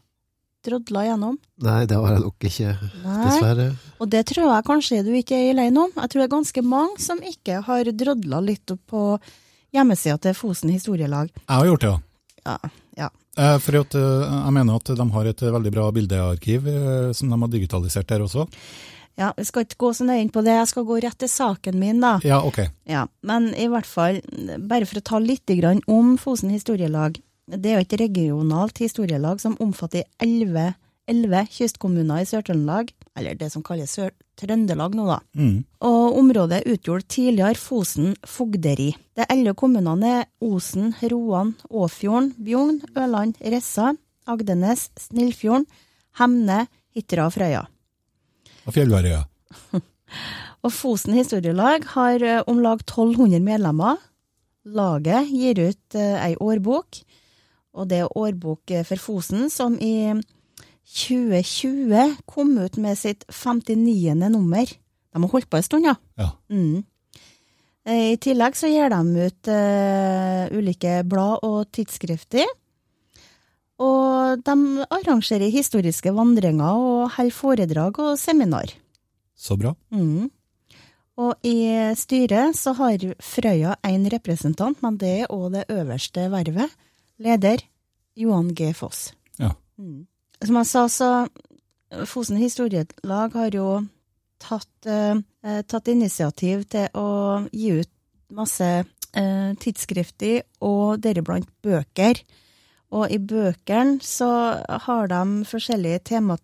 drodla 0.65 1.05
gjennom? 1.07 1.37
Nei, 1.63 1.83
det 1.89 1.97
har 1.99 2.15
jeg 2.15 2.23
nok 2.23 2.47
ikke, 2.49 2.73
Nei. 3.03 3.19
dessverre. 3.25 3.67
Og 3.99 4.09
det 4.11 4.25
tror 4.31 4.49
jeg 4.53 4.67
kanskje 4.67 5.03
du 5.07 5.13
ikke 5.19 5.37
er 5.37 5.53
alene 5.53 5.85
om. 5.87 5.93
Jeg 5.95 6.11
tror 6.11 6.21
det 6.23 6.27
er 6.27 6.35
ganske 6.35 6.65
mange 6.65 6.99
som 7.03 7.23
ikke 7.23 7.61
har 7.67 7.91
drodla 8.03 8.41
litt 8.43 8.75
opp 8.75 8.83
på 8.91 9.05
hjemmesida 9.75 10.17
til 10.21 10.37
Fosen 10.37 10.73
historielag. 10.73 11.31
Jeg 11.35 11.55
har 11.55 11.65
gjort 11.69 11.85
det, 11.85 11.95
ja. 11.95 11.99
Ja, 12.49 12.57
ja. 12.97 13.09
Eh, 13.37 13.57
For 13.63 13.79
eh, 13.79 13.97
jeg 13.99 14.53
mener 14.55 14.79
at 14.79 14.93
de 14.99 15.09
har 15.15 15.29
et 15.29 15.43
veldig 15.57 15.73
bra 15.75 15.89
bildearkiv 15.95 16.67
eh, 16.71 17.11
som 17.13 17.29
de 17.31 17.41
har 17.41 17.51
digitalisert 17.53 18.07
der 18.09 18.23
også. 18.25 18.47
ja, 19.19 19.33
vi 19.37 19.43
skal 19.43 19.65
ikke 19.65 19.79
gå 19.83 19.93
så 19.93 20.05
nøye 20.07 20.23
inn 20.23 20.31
på 20.31 20.41
det, 20.45 20.53
jeg 20.55 20.67
skal 20.71 20.85
gå 20.87 20.99
rett 21.03 21.17
til 21.19 21.27
saken 21.31 21.79
min, 21.79 21.99
da. 21.99 22.17
Ja, 22.23 22.39
ok. 22.45 22.61
Ja, 22.87 23.05
men 23.21 23.49
i 23.55 23.67
hvert 23.67 23.87
fall, 23.87 24.21
bare 24.59 24.87
for 24.87 25.01
å 25.01 25.03
ta 25.03 25.19
litt 25.19 25.51
om 25.87 26.17
Fosen 26.17 26.49
historielag. 26.55 27.19
Det 27.49 27.71
er 27.71 27.79
jo 27.79 27.85
et 27.85 27.97
regionalt 28.01 28.77
historielag 28.81 29.41
som 29.41 29.57
omfatter 29.63 30.05
elleve 30.21 31.41
kystkommuner 31.49 32.21
i 32.21 32.27
Sør-Trøndelag, 32.29 32.91
eller 33.17 33.37
det 33.39 33.49
som 33.53 33.63
kalles 33.65 33.95
Sør-Trøndelag 33.97 34.93
nå, 34.97 35.07
da. 35.09 35.17
Mm. 35.33 35.63
Og 35.89 36.19
området 36.19 36.61
utgjorde 36.69 37.09
tidligere 37.09 37.57
Fosen 37.57 38.13
fogderi. 38.27 38.91
De 39.17 39.25
elleve 39.33 39.57
kommunene 39.57 40.13
er 40.21 40.29
Osen, 40.45 40.93
Roan, 41.09 41.55
Åfjorden, 41.69 42.35
Bjugn, 42.37 42.83
Ørland, 42.93 43.39
Ressa, 43.41 43.95
Agdenes, 44.29 44.89
Snillfjorden, 45.09 45.65
Hemne, 46.19 46.67
Hitra 46.93 47.29
og 47.29 47.35
Frøya. 47.37 47.65
Og 48.67 48.75
Fjellværøya. 48.75 49.23
Og 50.65 50.73
Fosen 50.75 51.15
historielag 51.15 51.85
har 51.93 52.23
eh, 52.25 52.41
om 52.49 52.59
lag 52.63 52.81
1200 52.83 53.39
medlemmer. 53.45 53.99
Laget 54.67 55.29
gir 55.31 55.61
ut 55.69 55.95
eh, 55.95 56.17
ei 56.19 56.33
årbok, 56.35 56.99
og 57.73 57.89
det 57.89 58.03
er 58.03 58.17
årbok 58.17 58.71
eh, 58.73 58.85
for 58.87 59.01
Fosen, 59.01 59.49
som 59.53 59.77
i 59.81 60.13
2020 60.89 62.15
kom 62.29 62.55
ut 62.57 62.77
med 62.81 62.97
sitt 62.97 63.25
59. 63.29 64.15
nummer. 64.29 64.65
De 64.65 65.21
har 65.21 65.33
holdt 65.33 65.49
på 65.49 65.59
en 65.59 65.65
stund, 65.65 65.85
ja. 65.85 65.95
Ja. 66.17 66.31
Mm. 66.49 66.81
Eh, 67.85 68.13
I 68.13 68.17
tillegg 68.21 68.57
så 68.57 68.69
gir 68.71 68.89
de 68.93 69.27
ut 69.27 69.51
uh, 69.53 70.49
ulike 70.57 70.99
blad 71.09 71.45
og 71.45 71.69
tidsskrifter. 71.75 72.49
Og 73.79 74.41
de 74.43 74.85
arrangerer 74.91 75.53
historiske 75.53 76.11
vandringer 76.11 76.67
og 76.75 77.13
holder 77.15 77.35
foredrag 77.35 78.01
og 78.03 78.17
seminar. 78.19 78.73
Så 79.39 79.55
bra. 79.55 79.71
Mm. 79.93 80.27
Og 81.19 81.47
i 81.47 81.67
styret 81.99 82.55
så 82.55 82.73
har 82.75 83.03
Frøya 83.23 83.77
én 83.87 84.07
representant, 84.11 84.77
men 84.83 84.99
det 84.99 85.13
er 85.23 85.31
òg 85.31 85.51
det 85.55 85.65
øverste 85.71 86.27
vervet. 86.31 86.75
Leder 87.19 87.61
Johan 88.19 88.53
G. 88.55 88.73
Foss. 88.73 89.13
Ja. 89.37 89.53
Mm. 89.77 90.07
Som 90.45 90.59
jeg 90.59 90.69
sa, 90.69 90.87
så 90.87 91.09
Fosen 92.05 92.37
historielag 92.37 93.33
har 93.33 93.55
jo 93.55 93.69
tatt, 94.39 94.85
eh, 94.85 95.17
eh, 95.43 95.61
tatt 95.65 95.87
initiativ 95.89 96.67
til 96.69 96.87
å 96.93 97.47
gi 97.51 97.71
ut 97.81 97.89
masse 98.29 98.67
eh, 99.13 99.51
tidsskrifter 99.57 100.43
og 100.61 101.01
deriblant 101.01 101.49
bøker. 101.65 102.21
Og 102.93 103.09
i 103.11 103.17
bøkene 103.17 103.99
så 104.05 104.29
har 104.85 105.09
de 105.09 105.45
forskjellige 105.49 106.03
tema, 106.13 106.37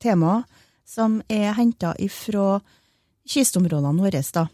temaer 0.00 0.44
som 0.84 1.20
er 1.28 1.52
henta 1.56 1.94
ifra 2.00 2.60
kystområdene 3.28 4.02
våre, 4.02 4.22
da. 4.34 4.46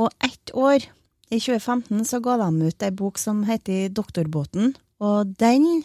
Og 0.00 0.10
ett 0.24 0.50
år, 0.54 0.86
i 1.34 1.40
2015, 1.40 2.04
så 2.06 2.20
ga 2.22 2.38
de 2.44 2.68
ut 2.68 2.86
ei 2.86 2.92
bok 2.94 3.18
som 3.18 3.42
heter 3.48 3.90
Doktorbåten, 3.94 4.74
og 5.02 5.34
den 5.40 5.82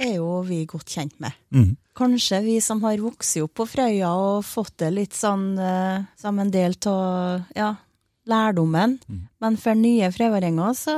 er 0.00 0.18
jo 0.18 0.42
vi 0.46 0.64
godt 0.68 0.90
kjent 0.90 1.16
med. 1.22 1.32
Mm. 1.54 1.72
Kanskje 1.94 2.40
vi 2.44 2.58
som 2.64 2.82
har 2.82 2.98
vokst 3.02 3.38
opp 3.42 3.54
på 3.60 3.66
Frøya 3.70 4.10
og 4.18 4.44
fått 4.46 4.80
det 4.82 4.90
litt 4.96 5.14
sånn 5.14 5.54
uh, 5.56 6.02
som 6.18 6.40
en 6.42 6.50
del 6.50 6.74
av 6.90 7.44
ja, 7.54 7.70
lærdommen, 8.28 8.98
men 9.38 9.58
for 9.60 9.78
nye 9.78 10.10
frøyværinger 10.12 10.74
så 10.78 10.96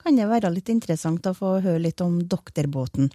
kan 0.00 0.16
det 0.16 0.30
være 0.30 0.52
litt 0.54 0.70
interessant 0.72 1.26
å 1.28 1.36
få 1.36 1.58
høre 1.60 1.82
litt 1.84 2.00
om 2.00 2.22
doktorbåten. 2.24 3.10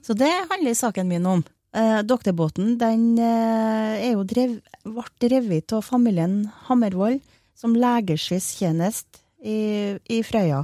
Så 0.00 0.16
det 0.16 0.32
handler 0.50 0.74
saken 0.74 1.08
min 1.10 1.26
om. 1.28 1.44
Eh, 1.76 1.98
doktorbåten 2.08 2.78
den 2.80 3.18
eh, 3.20 4.06
er 4.06 4.14
jo 4.14 4.22
drev, 4.24 4.54
ble 4.86 5.04
drevet 5.20 5.74
av 5.76 5.84
familien 5.84 6.46
Hammervoll 6.70 7.18
som 7.58 7.76
legeskyssstjeneste 7.76 9.25
i, 9.44 9.96
i 10.12 10.20
Frøya. 10.26 10.62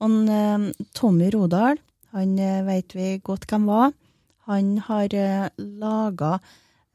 Og 0.00 0.10
en, 0.10 0.70
Tommy 0.96 1.28
Rodal, 1.34 1.78
han 2.14 2.38
eh, 2.40 2.62
vet 2.66 2.94
vi 2.96 3.08
godt 3.24 3.46
hvem 3.50 3.68
var. 3.70 3.92
Han 4.50 4.76
har 4.86 5.14
eh, 5.14 5.48
laga 5.58 6.38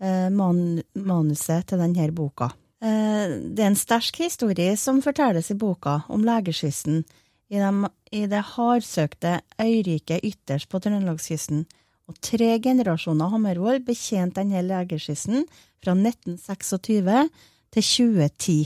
eh, 0.01 0.29
man, 0.33 0.81
manuset 0.97 1.67
til 1.69 1.81
denne 1.81 2.09
boka. 2.17 2.49
Eh, 2.83 3.37
det 3.55 3.63
er 3.63 3.71
en 3.71 3.79
sterk 3.79 4.19
historie 4.25 4.73
som 4.77 5.03
fortelles 5.05 5.51
i 5.53 5.57
boka 5.59 6.01
om 6.11 6.25
legeskyssen 6.27 7.03
i, 7.49 7.59
dem- 7.61 7.87
i 8.11 8.25
det 8.27 8.41
hardsøkte 8.55 9.39
øyriket 9.61 10.25
ytterst 10.25 10.69
på 10.71 10.81
Trøndelagskysten. 10.81 11.63
Og 12.09 12.17
tre 12.21 12.57
generasjoner 12.61 13.31
Hammervoll 13.31 13.79
betjente 13.85 14.41
denne 14.43 14.61
legeskyssen 14.65 15.45
fra 15.81 15.93
1926 15.97 17.29
til 17.73 17.83
2010. 17.83 18.57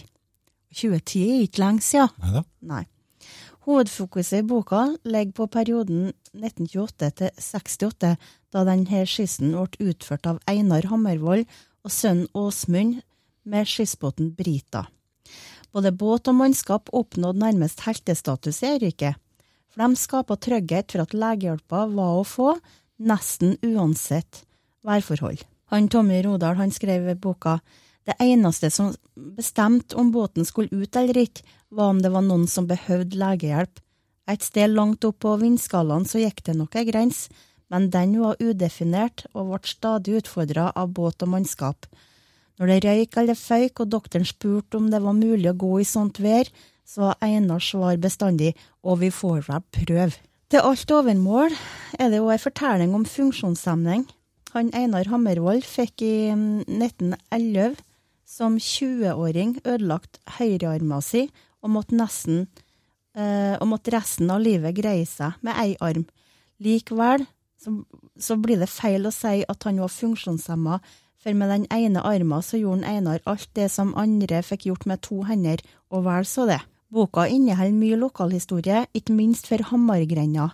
2010 0.76 1.26
er 1.26 1.44
ikke 1.46 1.64
lenge 1.64 1.86
siden. 1.86 2.16
Neida. 2.24 2.44
Nei. 2.62 2.84
Hovedfokuset 3.68 4.42
i 4.42 4.48
boka 4.48 4.86
ligger 5.06 5.36
på 5.38 5.48
perioden 5.52 6.12
1928 6.34 7.10
til 7.20 7.34
68, 7.38 8.14
da 8.50 8.64
denne 8.66 9.02
skissen 9.10 9.52
ble 9.54 9.92
utført 9.92 10.30
av 10.30 10.40
Einar 10.50 10.88
Hammervoll 10.90 11.44
og 11.86 11.94
sønnen 11.94 12.30
Åsmund 12.38 13.02
med 13.50 13.70
skissbåten 13.70 14.32
Brita. 14.38 14.88
Både 15.70 15.92
båt 15.94 16.30
og 16.32 16.40
mannskap 16.40 16.90
oppnådde 16.96 17.44
nærmest 17.44 17.84
heltestatus 17.86 18.64
i 18.64 18.74
øyriket, 18.74 19.20
for 19.70 19.86
de 19.86 20.02
skapa 20.02 20.38
trygghet 20.42 20.92
for 20.92 21.06
at 21.06 21.14
legehjelpa 21.14 21.86
var 21.94 22.18
å 22.18 22.26
få, 22.26 22.56
nesten 22.98 23.56
uansett 23.64 24.44
værforhold. 24.86 25.46
Han 25.70 25.88
Tommy 25.94 26.24
Rodal 26.26 26.58
han 26.58 26.74
skrev 26.74 27.12
boka 27.22 27.60
det 28.10 28.18
eneste 28.24 28.72
som 28.74 28.94
bestemte 29.38 29.98
om 30.00 30.12
båten 30.12 30.48
skulle 30.48 30.74
ut 30.74 30.98
eller 30.98 31.22
ikke, 31.22 31.46
var 31.70 31.94
om 31.94 32.02
det 32.02 32.10
var 32.14 32.26
noen 32.26 32.48
som 32.50 32.68
behøvde 32.70 33.20
legehjelp. 33.20 33.82
Et 34.30 34.46
sted 34.46 34.74
langt 34.74 35.06
opp 35.06 35.22
på 35.26 35.36
vindskalaen 35.42 36.06
så 36.10 36.22
gikk 36.22 36.44
det 36.46 36.58
nok 36.58 36.78
ei 36.78 36.86
grense, 36.90 37.30
men 37.70 37.90
den 37.94 38.16
var 38.22 38.40
udefinert 38.42 39.28
og 39.34 39.52
ble 39.52 39.70
stadig 39.70 40.20
utfordra 40.24 40.72
av 40.78 40.90
båt 40.98 41.22
og 41.26 41.34
mannskap. 41.36 41.86
Når 42.60 42.72
det 42.72 42.80
røyk 42.84 43.18
eller 43.22 43.38
føyk 43.38 43.84
og 43.84 43.92
doktoren 43.94 44.28
spurte 44.28 44.80
om 44.80 44.90
det 44.92 45.00
var 45.04 45.16
mulig 45.18 45.52
å 45.52 45.58
gå 45.58 45.76
i 45.80 45.88
sånt 45.88 46.20
vær, 46.20 46.50
så 46.84 47.06
var 47.06 47.22
Einars 47.24 47.70
svar 47.72 48.00
bestandig 48.02 48.56
og 48.82 49.00
vi 49.04 49.12
får 49.14 49.46
vel 49.48 49.66
prøve. 49.78 50.18
Til 50.50 50.66
alt 50.66 50.92
overmål 50.92 51.54
er 52.02 52.10
det 52.10 52.24
òg 52.24 52.34
ei 52.34 52.42
fortelling 52.42 52.96
om 52.98 53.06
funksjonshemning. 53.06 54.08
Han 54.56 54.72
Einar 54.74 55.06
Hammervoll 55.12 55.62
fikk 55.62 56.02
i 56.02 56.34
mm, 56.34 56.66
1911 56.66 57.78
som 58.40 58.56
20-åring 58.56 59.58
ødelagt 59.66 60.22
høyrearma 60.38 61.02
si 61.04 61.26
og 61.60 61.74
måtte 61.76 61.98
nesten 62.00 62.46
eh, 63.18 63.56
og 63.60 63.68
måtte 63.74 63.94
resten 63.96 64.32
av 64.32 64.44
livet 64.44 64.78
greie 64.78 65.08
seg 65.08 65.36
med 65.44 65.60
ei 65.60 65.76
arm. 65.84 66.06
Likevel 66.64 67.26
så, 67.60 67.74
så 68.20 68.38
blir 68.40 68.62
det 68.62 68.72
feil 68.72 69.08
å 69.08 69.14
si 69.14 69.44
at 69.44 69.68
han 69.68 69.82
var 69.84 69.92
funksjonshemma, 69.92 70.80
for 71.20 71.36
med 71.36 71.52
den 71.52 71.66
ene 71.76 72.04
arma 72.08 72.40
så 72.46 72.62
gjorde 72.62 72.88
Einar 72.88 73.20
alt 73.28 73.50
det 73.58 73.68
som 73.74 73.92
andre 74.00 74.40
fikk 74.46 74.70
gjort 74.70 74.86
med 74.88 75.02
to 75.04 75.26
hender, 75.28 75.60
og 75.92 76.06
vel 76.08 76.28
så 76.28 76.48
det. 76.48 76.62
Boka 76.90 77.28
inneholder 77.28 77.76
mye 77.76 77.98
lokalhistorie, 78.00 78.86
ikke 78.96 79.18
minst 79.18 79.50
for 79.52 79.62
Hamargrenda. 79.68 80.48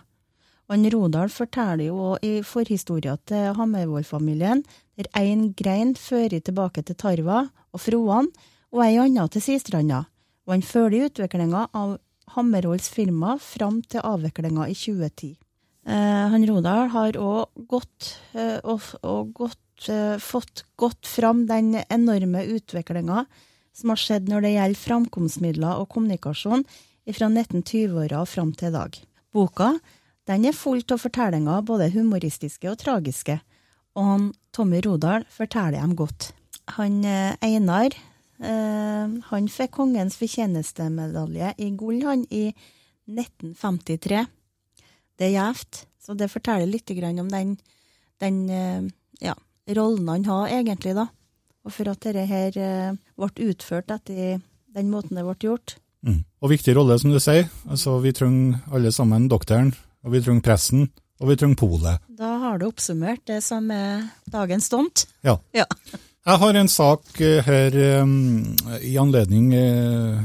Og 0.66 0.88
Rodal 0.90 1.30
forteller 1.30 1.86
jo 1.86 2.16
i 2.26 2.40
forhistoria 2.42 3.14
til 3.30 3.54
Hammervoll-familien, 3.54 4.64
der 4.96 5.08
én 5.20 5.52
grein 5.54 5.94
fører 5.94 6.40
tilbake 6.40 6.82
til 6.82 6.96
Tarva 6.96 7.46
og 7.72 7.80
Froan, 7.80 8.28
og 8.72 8.82
ei 8.84 8.96
anna 9.00 9.26
til 9.28 9.44
Sistranda. 9.44 10.04
Og 10.46 10.56
han 10.56 10.64
følger 10.64 11.10
utviklinga 11.10 11.68
av 11.74 11.98
Hammerholds 12.34 12.88
firma 12.90 13.36
fram 13.40 13.82
til 13.82 14.04
avviklinga 14.04 14.66
i 14.68 14.74
2010. 14.74 15.36
Eh, 15.86 16.24
han 16.32 16.46
Rodal 16.48 16.90
har 16.90 17.18
òg 17.20 17.66
gått, 17.70 18.16
eh, 18.34 18.58
og, 18.64 18.82
og 19.06 19.32
gått, 19.36 19.88
eh, 19.88 20.16
fått 20.18 20.64
godt 20.76 21.06
fram 21.06 21.46
den 21.46 21.76
enorme 21.86 22.42
utviklinga 22.56 23.26
som 23.76 23.92
har 23.92 24.00
skjedd 24.00 24.30
når 24.32 24.42
det 24.42 24.54
gjelder 24.56 24.82
framkomstmidler 24.82 25.78
og 25.78 25.90
kommunikasjon 25.92 26.64
fra 27.06 27.28
1920-åra 27.30 28.24
og 28.24 28.30
fram 28.32 28.50
til 28.56 28.72
i 28.72 28.74
dag. 28.74 28.98
Boka 29.36 29.76
den 30.26 30.48
er 30.48 30.56
full 30.56 30.82
av 30.90 30.98
fortellinger, 30.98 31.62
både 31.62 31.92
humoristiske 31.94 32.66
og 32.72 32.80
tragiske, 32.80 33.38
og 33.94 34.08
han 34.10 34.24
Tommy 34.56 34.80
Rodal 34.80 35.26
forteller 35.28 35.76
dem 35.76 35.92
godt. 35.96 36.30
Han 36.78 37.02
eh, 37.04 37.34
Einar 37.44 37.92
eh, 37.92 39.16
han 39.28 39.50
fikk 39.52 39.74
Kongens 39.76 40.16
fortjenestemedalje 40.16 41.52
i 41.60 41.68
gull 41.76 42.00
i 42.32 42.46
1953. 43.06 44.22
Det 45.16 45.28
er 45.28 45.34
gjevt, 45.34 45.82
så 46.00 46.16
det 46.16 46.32
forteller 46.32 46.70
litt 46.70 46.90
om 47.20 47.28
den, 47.28 47.56
den 48.20 48.40
eh, 48.48 48.88
ja, 49.20 49.36
rollen 49.76 50.08
han 50.08 50.24
har 50.24 50.48
egentlig, 50.48 50.96
da. 50.96 51.08
Og 51.66 51.74
for 51.74 51.90
at 51.90 52.00
dette 52.06 52.24
her 52.30 52.54
ble 53.18 53.50
utført 53.50 53.90
etter 53.90 54.38
den 54.72 54.90
måten 54.92 55.18
det 55.18 55.24
ble 55.26 55.36
gjort. 55.42 55.76
Mm. 56.06 56.22
Og 56.40 56.52
viktig 56.52 56.76
rolle, 56.78 56.96
som 57.02 57.10
du 57.10 57.18
sier. 57.20 57.48
Altså, 57.68 57.98
vi 58.00 58.12
trenger 58.14 58.62
alle 58.72 58.92
sammen 58.94 59.26
doktoren, 59.28 59.74
og 60.06 60.14
vi 60.14 60.22
trenger 60.22 60.44
pressen, 60.46 60.86
og 61.20 61.30
vi 61.30 61.36
trenger 61.38 61.60
polet. 61.60 62.02
Da 62.18 62.36
har 62.42 62.60
du 62.60 62.66
oppsummert 62.68 63.24
det 63.28 63.40
som 63.44 63.70
er 63.72 64.04
dagens 64.32 64.68
stunt. 64.68 65.06
Ja. 65.24 65.38
Ja. 65.56 65.66
Jeg 66.26 66.40
har 66.42 66.56
en 66.58 66.68
sak 66.68 67.20
eh, 67.22 67.38
her 67.46 67.76
i 68.82 68.96
anledning 68.98 69.52
eh, 69.54 70.24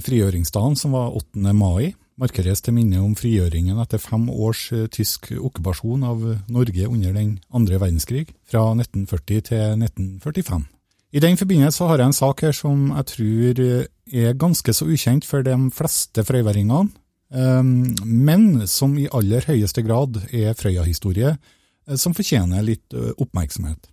frigjøringsdagen, 0.00 0.78
som 0.80 0.96
var 0.96 1.12
8. 1.18 1.52
mai. 1.52 1.92
Markeres 2.20 2.62
til 2.64 2.76
minne 2.76 3.02
om 3.04 3.12
frigjøringen 3.16 3.80
etter 3.82 4.00
fem 4.00 4.28
års 4.32 4.66
eh, 4.72 4.86
tysk 4.92 5.28
okkupasjon 5.36 6.06
av 6.08 6.24
Norge 6.52 6.88
under 6.88 7.12
den 7.12 7.34
andre 7.52 7.80
verdenskrig, 7.82 8.30
fra 8.48 8.70
1940 8.72 9.44
til 9.50 9.84
1945. 9.84 10.64
I 11.12 11.20
den 11.20 11.36
forbindelse 11.36 11.84
har 11.90 12.00
jeg 12.00 12.08
en 12.08 12.16
sak 12.16 12.40
her 12.46 12.56
som 12.56 12.88
jeg 12.94 13.08
tror 13.12 13.62
er 13.68 14.38
ganske 14.40 14.72
så 14.72 14.88
ukjent 14.88 15.28
for 15.28 15.44
de 15.44 15.58
fleste 15.76 16.24
frøyværingene, 16.24 16.88
men 17.32 18.66
som 18.68 18.96
i 19.00 19.08
aller 19.08 19.46
høyeste 19.48 19.84
grad 19.86 20.18
er 20.28 20.52
Frøya-historie, 20.58 21.36
eh, 21.88 21.96
som 21.96 22.14
fortjener 22.16 22.64
litt 22.66 22.92
eh, 22.92 23.14
oppmerksomhet. 23.16 23.88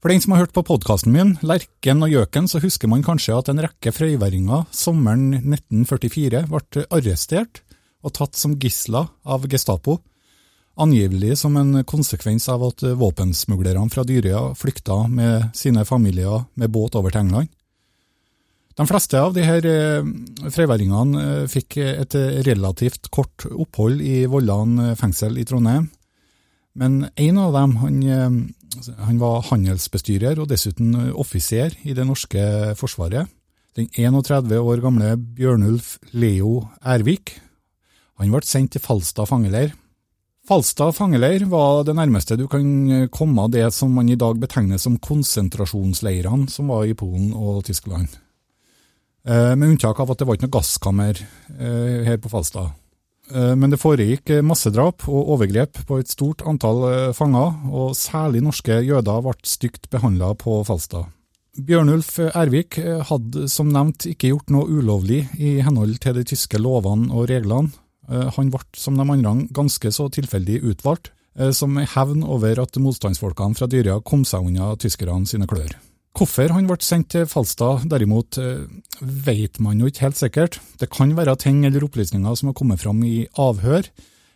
For 0.00 0.08
den 0.08 0.22
som 0.24 0.32
har 0.32 0.46
hørt 0.46 0.54
på 0.56 0.64
podkasten 0.64 1.12
min, 1.12 1.34
Lerken 1.44 2.00
og 2.02 2.08
Gjøken, 2.08 2.48
så 2.48 2.62
husker 2.62 2.88
man 2.88 3.04
kanskje 3.04 3.36
at 3.36 3.50
en 3.52 3.60
rekke 3.60 3.92
frøyværinger 3.92 4.64
sommeren 4.72 5.34
1944 5.42 6.46
ble 6.48 6.86
arrestert 6.88 7.60
og 8.00 8.14
tatt 8.16 8.38
som 8.40 8.56
gisler 8.56 9.10
av 9.28 9.44
Gestapo, 9.52 9.98
angivelig 10.80 11.36
som 11.42 11.58
en 11.60 11.82
konsekvens 11.84 12.48
av 12.48 12.64
at 12.70 12.84
våpensmuglerne 12.96 13.92
fra 13.92 14.06
Dyrøya 14.08 14.54
flykta 14.56 15.02
med 15.12 15.50
sine 15.58 15.84
familier 15.84 16.46
med 16.56 16.72
båt 16.72 16.96
over 16.96 17.12
til 17.12 17.26
England. 17.26 17.52
De 18.80 18.86
fleste 18.88 19.18
av 19.20 19.34
de 19.36 19.42
her 19.44 19.66
eh, 19.68 20.00
eh, 20.00 21.40
fikk 21.52 21.76
et 21.82 22.14
relativt 22.46 23.10
kort 23.12 23.44
opphold 23.50 24.00
i 24.00 24.24
Vollan 24.24 24.78
eh, 24.80 24.94
fengsel 24.96 25.36
i 25.36 25.44
Trondheim, 25.44 25.90
men 26.80 27.10
en 27.12 27.40
av 27.42 27.52
dem 27.52 27.74
han, 27.82 27.98
han 29.04 29.18
var 29.20 29.42
handelsbestyrer 29.50 30.38
og 30.40 30.48
dessuten 30.48 30.94
offiser 31.12 31.74
i 31.82 31.92
det 31.98 32.06
norske 32.08 32.40
forsvaret. 32.78 33.28
Den 33.76 33.90
31 33.90 34.54
år 34.56 34.80
gamle 34.80 35.12
Bjørnulf 35.18 35.98
Leo 36.14 36.70
Ervik 36.80 37.34
han 38.20 38.32
ble 38.32 38.40
sendt 38.46 38.76
til 38.76 38.84
Falstad 38.84 39.28
fangeleir. 39.28 39.74
Falstad 40.48 40.94
fangeleir 40.96 41.44
var 41.50 41.82
det 41.84 41.98
nærmeste 41.98 42.38
du 42.38 42.46
kan 42.48 43.10
komme 43.12 43.44
av 43.44 43.52
det 43.52 43.66
som 43.76 43.92
man 43.92 44.08
i 44.08 44.16
dag 44.16 44.40
betegner 44.40 44.80
som 44.80 44.96
konsentrasjonsleirene 45.02 46.48
som 46.48 46.72
var 46.72 46.86
i 46.88 46.96
Polen 46.96 47.34
og 47.34 47.64
Tyskland. 47.68 48.08
Eh, 49.24 49.54
Med 49.56 49.68
unntak 49.68 50.00
av 50.00 50.12
at 50.12 50.20
det 50.20 50.26
var 50.28 50.36
ikke 50.36 50.48
noe 50.48 50.56
gasskammer 50.56 51.18
eh, 51.20 52.06
her 52.06 52.20
på 52.22 52.30
Falstad. 52.32 52.72
Eh, 53.30 53.54
Men 53.54 53.72
det 53.72 53.80
foregikk 53.80 54.32
massedrap 54.46 55.06
og 55.08 55.34
overgrep 55.36 55.82
på 55.86 56.00
et 56.00 56.10
stort 56.10 56.44
antall 56.48 57.12
fanger, 57.16 57.60
og 57.68 57.96
særlig 57.98 58.42
norske 58.44 58.80
jøder 58.80 59.24
ble 59.26 59.36
stygt 59.44 59.90
behandla 59.92 60.32
på 60.40 60.62
Falstad. 60.68 61.10
Bjørnulf 61.60 62.14
Ervik 62.30 62.78
hadde 62.78 63.48
som 63.50 63.68
nevnt 63.74 64.06
ikke 64.06 64.30
gjort 64.30 64.52
noe 64.54 64.70
ulovlig 64.70 65.24
i 65.36 65.58
henhold 65.60 65.98
til 66.00 66.14
de 66.16 66.22
tyske 66.24 66.60
lovene 66.62 67.10
og 67.10 67.26
reglene. 67.28 67.74
Han 68.06 68.52
ble 68.54 68.62
som 68.78 68.96
de 68.96 69.02
andre 69.02 69.34
ganske 69.52 69.90
så 69.92 70.06
tilfeldig 70.14 70.62
utvalgt, 70.62 71.10
som 71.54 71.76
hevn 71.76 72.22
over 72.22 72.62
at 72.62 72.78
motstandsfolkene 72.80 73.58
fra 73.58 73.68
Dyria 73.70 73.98
kom 74.00 74.24
seg 74.24 74.46
unna 74.46 74.72
tyskerne 74.78 75.26
sine 75.26 75.50
klør. 75.50 75.74
Hvorfor 76.16 76.50
han 76.52 76.66
ble 76.66 76.76
sendt 76.82 77.12
til 77.14 77.28
Falstad 77.30 77.86
derimot, 77.90 78.36
eh, 78.38 78.66
vet 79.00 79.60
man 79.62 79.78
jo 79.78 79.86
ikke 79.86 80.08
helt 80.08 80.18
sikkert. 80.18 80.58
Det 80.78 80.90
kan 80.90 81.14
være 81.16 81.36
ting 81.38 81.64
eller 81.64 81.86
opplysninger 81.86 82.36
som 82.36 82.50
har 82.50 82.58
kommet 82.58 82.82
fram 82.82 83.02
i 83.04 83.28
avhør, 83.38 83.86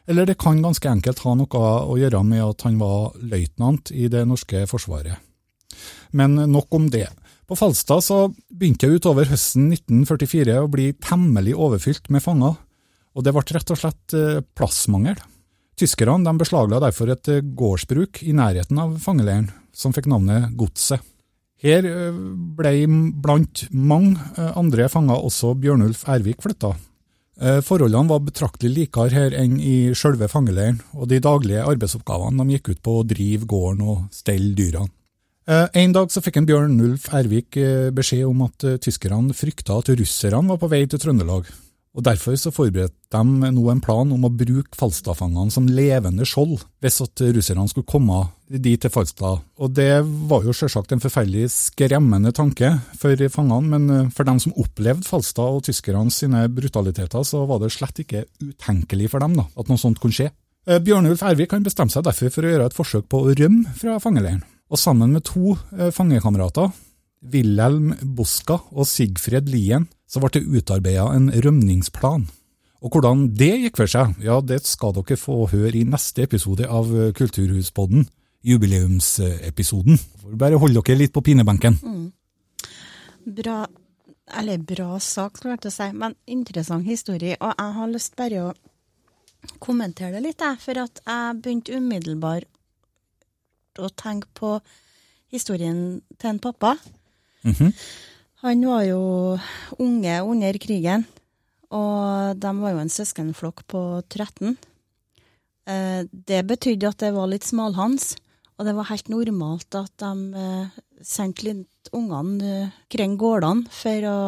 eller 0.06 0.26
det 0.26 0.38
kan 0.38 0.62
ganske 0.62 0.88
enkelt 0.88 1.18
ha 1.24 1.34
noe 1.34 1.48
å 1.88 1.96
gjøre 1.98 2.22
med 2.24 2.44
at 2.44 2.62
han 2.62 2.78
var 2.78 3.14
løytnant 3.18 3.90
i 3.90 4.08
det 4.08 4.24
norske 4.28 4.66
forsvaret. 4.70 5.18
Men 6.12 6.36
nok 6.36 6.72
om 6.76 6.90
det. 6.90 7.08
På 7.48 7.56
Falstad 7.56 8.04
så 8.04 8.18
begynte 8.48 8.88
det 8.88 9.00
utover 9.00 9.28
høsten 9.28 9.72
1944 9.72 10.60
å 10.62 10.70
bli 10.70 10.92
temmelig 11.02 11.56
overfylt 11.56 12.08
med 12.08 12.22
fanger, 12.24 12.54
og 13.14 13.24
det 13.24 13.34
ble 13.34 13.44
rett 13.56 13.72
og 13.74 13.80
slett 13.80 14.14
eh, 14.16 14.44
plassmangel. 14.56 15.18
Tyskerne 15.76 16.22
de 16.22 16.38
beslagla 16.38 16.80
derfor 16.82 17.10
et 17.12 17.28
eh, 17.32 17.42
gårdsbruk 17.42 18.22
i 18.22 18.32
nærheten 18.36 18.78
av 18.80 18.94
fangeleiren, 19.02 19.50
som 19.74 19.92
fikk 19.92 20.08
navnet 20.10 20.54
Godset. 20.56 21.02
Her 21.64 21.86
eh, 21.88 22.16
ble 22.58 22.72
blant 23.24 23.64
mange 23.72 24.20
eh, 24.36 24.50
andre 24.60 24.88
fanger 24.92 25.22
også 25.24 25.54
Bjørnulf 25.62 26.04
Ervik 26.12 26.44
flytta. 26.44 26.74
Eh, 27.40 27.60
Forholdene 27.64 28.10
var 28.12 28.20
betraktelig 28.26 28.74
likere 28.74 29.14
her 29.14 29.36
enn 29.40 29.56
i 29.56 29.94
sjølve 29.96 30.28
fangeleiren, 30.28 30.82
og 30.92 31.08
de 31.08 31.22
daglige 31.24 31.64
arbeidsoppgavene 31.64 32.44
de 32.44 32.58
gikk 32.58 32.74
ut 32.74 32.84
på 32.84 32.98
å 32.98 33.08
drive 33.08 33.48
gården 33.48 33.80
og 33.88 34.04
stelle 34.14 34.52
dyrene. 34.58 34.92
En 35.44 35.92
dag 35.92 36.08
så 36.08 36.22
fikk 36.24 36.38
en 36.40 36.46
Bjørnulf 36.48 37.10
Ervik 37.12 37.58
beskjed 37.92 38.22
om 38.24 38.46
at 38.46 38.64
tyskerne 38.80 39.34
frykta 39.36 39.74
at 39.76 39.90
russerne 39.92 40.48
var 40.48 40.56
på 40.62 40.70
vei 40.72 40.86
til 40.88 41.02
Trøndelag, 41.02 41.50
og 41.94 42.02
derfor 42.02 42.34
så 42.38 42.50
forberedte 42.50 42.98
de 43.14 43.50
nå 43.54 43.64
en 43.70 43.82
plan 43.82 44.10
om 44.10 44.26
å 44.26 44.32
bruke 44.34 44.74
Falstad-fangene 44.74 45.52
som 45.54 45.68
levende 45.70 46.26
skjold 46.26 46.64
hvis 46.82 46.98
at 47.04 47.22
russerne 47.36 47.66
skulle 47.70 47.86
komme 47.86 48.24
dit 48.50 48.80
til 48.82 48.90
Falstad. 48.92 49.44
Og 49.62 49.74
det 49.74 50.02
var 50.28 50.42
jo 50.46 50.54
selvsagt 50.56 50.92
en 50.92 51.02
forferdelig 51.02 51.46
skremmende 51.54 52.34
tanke 52.34 52.72
for 52.98 53.18
fangene, 53.30 53.70
men 53.70 53.90
eh, 53.94 54.10
for 54.14 54.26
dem 54.26 54.40
som 54.42 54.56
opplevde 54.60 55.06
Falstad 55.06 55.58
og 55.58 55.62
tyskerne 55.68 56.10
sine 56.12 56.44
brutaliteter, 56.52 57.22
så 57.22 57.44
var 57.48 57.62
det 57.62 57.72
slett 57.74 58.02
ikke 58.02 58.26
utenkelig 58.42 59.12
for 59.14 59.24
dem 59.24 59.38
da, 59.38 59.46
at 59.54 59.70
noe 59.70 59.80
sånt 59.80 60.02
kunne 60.02 60.18
skje. 60.18 60.32
Eh, 60.66 60.82
Bjørnulf 60.82 61.22
Ervik 61.22 61.52
kan 61.54 61.64
bestemme 61.64 61.94
seg 61.94 62.06
derfor 62.06 62.34
for 62.34 62.44
å 62.44 62.52
gjøre 62.52 62.68
et 62.70 62.76
forsøk 62.76 63.06
på 63.12 63.22
å 63.22 63.38
rømme 63.38 63.70
fra 63.78 64.00
fangeleiren. 64.02 64.42
Og 64.72 64.80
sammen 64.80 65.14
med 65.14 65.26
to 65.28 65.54
eh, 65.76 65.94
fangekamerater, 65.94 66.74
Wilhelm 67.32 67.94
Boska 68.16 68.58
og 68.72 68.86
Sigfred 68.88 69.48
Lien, 69.48 69.86
så 70.08 70.20
ble 70.22 70.30
det 70.36 70.44
utarbeidet 70.46 71.06
en 71.16 71.30
rømningsplan. 71.32 72.26
Og 72.84 72.92
hvordan 72.92 73.30
det 73.32 73.54
gikk 73.62 73.78
for 73.80 73.88
seg, 73.88 74.12
ja, 74.20 74.40
det 74.44 74.60
skal 74.68 74.92
dere 74.96 75.16
få 75.16 75.46
høre 75.48 75.72
i 75.78 75.86
neste 75.88 76.26
episode 76.26 76.68
av 76.68 76.90
Kulturhuspodden, 77.16 78.04
jubileumsepisoden. 78.44 79.96
Bare 80.36 80.60
holde 80.60 80.82
dere 80.84 81.00
litt 81.00 81.14
på 81.14 81.24
pinebenken. 81.24 81.78
Bra, 83.24 83.62
eller 84.36 84.60
bra 84.60 84.98
sak, 85.00 85.38
skulle 85.38 85.56
jeg 85.56 85.64
til 85.64 85.72
å 85.72 85.76
si, 85.78 85.88
men 85.96 86.16
interessant 86.28 86.84
historie. 86.84 87.38
Og 87.40 87.54
jeg 87.56 87.76
har 87.78 87.94
lyst 87.94 88.18
bare 88.20 88.50
å 88.50 88.52
kommentere 89.64 90.18
det 90.18 90.26
litt, 90.26 90.44
jeg, 90.44 90.60
for 90.60 90.82
at 90.84 91.00
jeg 91.06 91.40
begynte 91.40 91.80
umiddelbart 91.80 92.48
å 93.80 93.88
tenke 93.96 94.28
på 94.36 94.58
historien 95.32 96.02
til 96.20 96.34
en 96.34 96.42
pappa. 96.44 96.76
Han 98.44 98.64
var 98.68 98.84
jo 98.84 99.00
unge 99.80 100.14
under 100.22 100.58
krigen, 100.60 101.06
og 101.72 102.36
de 102.36 102.52
var 102.60 102.74
jo 102.74 102.82
en 102.82 102.92
søskenflokk 102.92 103.64
på 103.72 103.80
13. 104.08 104.56
Eh, 105.66 106.04
Det 106.12 106.42
betydde 106.46 106.88
at 106.88 107.00
det 107.00 107.14
var 107.14 107.30
litt 107.30 107.44
smalhans, 107.44 108.16
og 108.58 108.66
det 108.68 108.74
var 108.76 108.90
helt 108.90 109.08
normalt 109.08 109.74
at 109.74 109.92
de 109.98 110.12
eh, 110.36 110.82
sendte 111.02 111.46
litt 111.48 111.90
ungene 111.92 112.44
eh, 112.44 112.76
kring 112.92 113.16
gårdene 113.18 113.66
for 113.72 114.08
å 114.10 114.18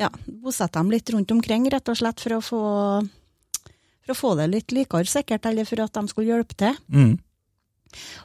ja, 0.00 0.10
bosette 0.26 0.78
dem 0.78 0.90
litt 0.90 1.10
rundt 1.10 1.34
omkring, 1.34 1.66
rett 1.70 1.90
og 1.90 1.98
slett 1.98 2.22
for 2.22 2.38
å 2.38 2.42
få, 2.42 2.62
for 4.04 4.14
å 4.14 4.18
få 4.18 4.34
det 4.38 4.48
litt 4.50 4.74
likere, 4.74 5.06
sikkert, 5.06 5.46
eller 5.50 5.68
for 5.68 5.82
at 5.84 5.94
de 5.94 6.10
skulle 6.10 6.32
hjelpe 6.32 6.56
til. 6.58 6.78
Mm. 6.88 7.18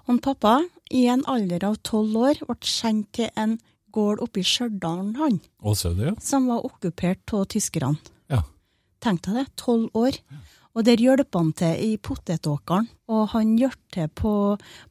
Og 0.09 0.21
pappa, 0.25 0.59
i 0.89 1.05
en 1.11 1.25
alder 1.29 1.67
av 1.67 1.77
tolv 1.85 2.15
år, 2.17 2.41
ble 2.47 2.57
sendt 2.65 3.11
til 3.19 3.29
en 3.37 3.59
gård 3.95 4.21
oppe 4.25 4.41
i 4.41 4.45
Stjørdal, 4.45 5.13
han, 5.17 5.39
det, 5.39 6.05
ja. 6.05 6.13
som 6.23 6.47
var 6.51 6.65
okkupert 6.67 7.33
av 7.33 7.49
tyskerne. 7.55 7.97
ja. 8.31 8.43
Tenk 8.99 9.23
deg 9.27 9.37
det, 9.39 9.45
tolv 9.59 9.89
år. 9.95 10.17
Og 10.77 10.85
der 10.85 11.01
hjalp 11.01 11.33
han 11.35 11.49
til 11.57 11.79
i 11.81 11.93
potetåkeren, 11.97 12.85
og 13.09 13.23
han 13.33 13.55
hjalp 13.57 13.79
til 13.95 14.09
på, 14.15 14.33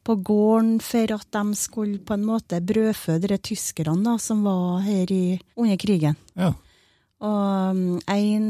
på 0.03 0.15
gården 0.27 0.73
for 0.83 1.13
at 1.15 1.29
de 1.33 1.55
skulle 1.57 2.01
på 2.03 2.17
en 2.17 2.25
måte 2.27 2.59
brødfø 2.61 3.15
de 3.23 3.37
tyskerne 3.37 4.03
da, 4.03 4.17
som 4.21 4.43
var 4.45 4.83
her 4.85 5.13
i, 5.13 5.39
under 5.55 5.79
krigen. 5.79 6.19
ja. 6.35 6.53
Og 7.19 7.75
um, 7.75 7.99
en, 8.07 8.45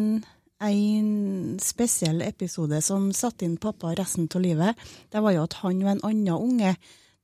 en 0.62 1.58
spesiell 1.58 2.22
episode 2.22 2.78
som 2.86 3.08
satte 3.18 3.48
inn 3.48 3.56
pappa 3.58 3.96
resten 3.98 4.28
av 4.30 4.44
livet, 4.44 4.84
det 5.10 5.24
var 5.26 5.34
jo 5.34 5.46
at 5.48 5.56
han 5.64 5.80
og 5.82 5.90
en 5.96 6.04
annen 6.06 6.36
unge 6.36 6.76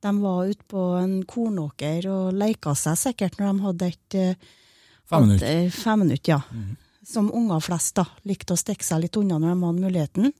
de 0.05 0.13
var 0.21 0.49
ute 0.51 0.65
på 0.69 0.81
en 0.99 1.15
kornåker 1.27 2.05
og 2.11 2.35
leika 2.37 2.75
seg 2.77 2.97
sikkert 3.01 3.39
når 3.39 3.47
de 3.51 3.65
hadde 3.65 3.89
et 3.93 4.17
eh, 4.21 4.49
Fem 5.05 5.17
at, 5.17 5.27
minutter. 5.27 5.49
eh, 5.65 5.69
Fem 5.73 6.01
minutter, 6.05 6.31
ja. 6.35 6.41
Som 7.05 7.27
unger 7.37 7.61
flest 7.61 7.95
da, 7.99 8.05
likte 8.25 8.55
å 8.55 8.59
stikke 8.59 8.85
seg 8.85 9.03
litt 9.03 9.17
unna 9.19 9.37
når 9.37 9.51
de 9.53 9.65
hadde 9.65 9.83
muligheten. 9.85 10.31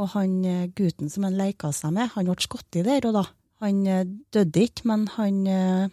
Og 0.00 0.08
han 0.14 0.38
eh, 0.48 0.68
gutten 0.76 1.10
som 1.12 1.26
han 1.28 1.36
leika 1.38 1.72
seg 1.76 1.92
med, 1.96 2.12
han 2.14 2.30
ble 2.30 2.36
skutt 2.44 2.80
i 2.80 2.84
der 2.86 3.04
og 3.10 3.18
da. 3.18 3.24
Han 3.64 3.84
døde 4.34 4.64
ikke, 4.66 4.84
men 4.90 5.04
han 5.14 5.36
uh, 5.48 5.92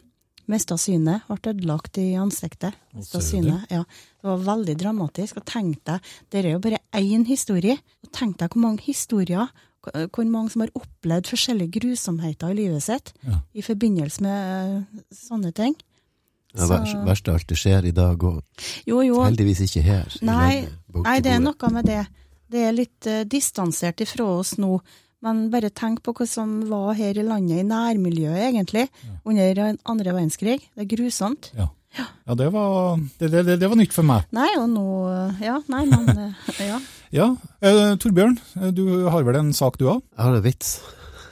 mista 0.52 0.76
synet, 0.82 1.28
ble 1.30 1.54
ødelagt 1.54 2.00
i 2.02 2.10
ansiktet. 2.20 2.76
Mista 2.98 3.22
synet, 3.24 3.68
ja. 3.72 3.84
Det 4.20 4.28
var 4.28 4.42
veldig 4.50 4.76
dramatisk. 4.82 5.38
Og 5.40 5.46
tenk 5.48 5.78
deg, 5.88 6.10
det 6.34 6.42
er 6.42 6.50
jo 6.56 6.64
bare 6.66 6.82
én 7.00 7.24
historie. 7.30 7.78
Og 8.04 8.12
tenk 8.12 8.40
deg 8.42 8.52
hvor 8.52 8.66
mange 8.66 8.84
historier, 8.88 9.48
hvor 9.82 10.08
hvor 10.14 10.26
mange 10.30 10.52
som 10.54 10.62
har 10.62 10.72
opplevd 10.78 11.30
forskjellige 11.32 11.72
grusomheter 11.80 12.52
i 12.54 12.58
livet 12.60 12.84
sitt 12.84 13.14
Ja. 13.28 13.40
i 13.54 13.62
forbindelse 13.62 14.22
med 14.22 14.38
eh, 14.78 15.04
sånne 15.14 15.52
ting. 15.54 15.76
Ja, 16.54 16.66
Så- 16.68 16.74
verste, 16.74 17.06
verste 17.06 17.32
alt 17.34 17.48
det 17.48 17.58
skjer 17.58 17.86
i 17.88 17.92
dag, 17.92 18.20
jo. 19.08 19.24
heldigvis 19.24 19.62
ikke 19.62 19.82
her. 19.82 20.18
Nei, 20.22 20.68
nei, 20.94 21.20
det 21.22 21.32
er 21.32 21.40
noe 21.40 21.70
med 21.72 21.86
det. 21.86 22.08
Det 22.52 22.60
er 22.68 22.74
litt 22.76 23.08
uh, 23.08 23.24
distansert 23.24 24.02
ifra 24.04 24.26
oss 24.40 24.58
nå. 24.58 24.82
Men 25.24 25.50
bare 25.50 25.70
tenk 25.70 26.02
på 26.04 26.14
hva 26.18 26.26
som 26.28 26.68
var 26.68 26.94
her 26.98 27.14
i 27.18 27.24
landet, 27.24 27.60
i 27.62 27.64
nærmiljøet 27.64 28.42
egentlig, 28.50 28.88
under 29.24 29.78
andre 29.86 30.14
verdenskrig. 30.14 30.60
Det 30.76 30.82
er 30.84 30.90
grusomt. 30.98 31.52
Ja. 31.56 31.70
Ja, 31.98 32.36
det 32.36 32.48
var, 32.54 33.00
det, 33.20 33.30
det, 33.34 33.58
det, 33.60 33.68
var 33.68 33.80
nytt 33.80 33.94
for 33.96 34.08
meg. 34.08 34.24
Nei, 34.36 34.50
og 34.60 34.70
nå 34.72 34.88
eh, 35.12 35.46
Ja, 35.50 35.60
nei, 35.72 35.86
men 35.92 36.10
eh, 36.16 36.66
Ja. 36.72 36.82
Ja, 37.12 37.26
eh, 37.60 37.98
Torbjørn, 38.00 38.38
eh, 38.56 38.70
du 38.72 38.86
har 39.12 39.26
vel 39.28 39.36
en 39.36 39.52
sak 39.52 39.76
du 39.82 39.90
òg? 39.92 40.04
Jeg 40.16 40.24
har 40.24 40.38
en 40.38 40.44
vits. 40.46 40.70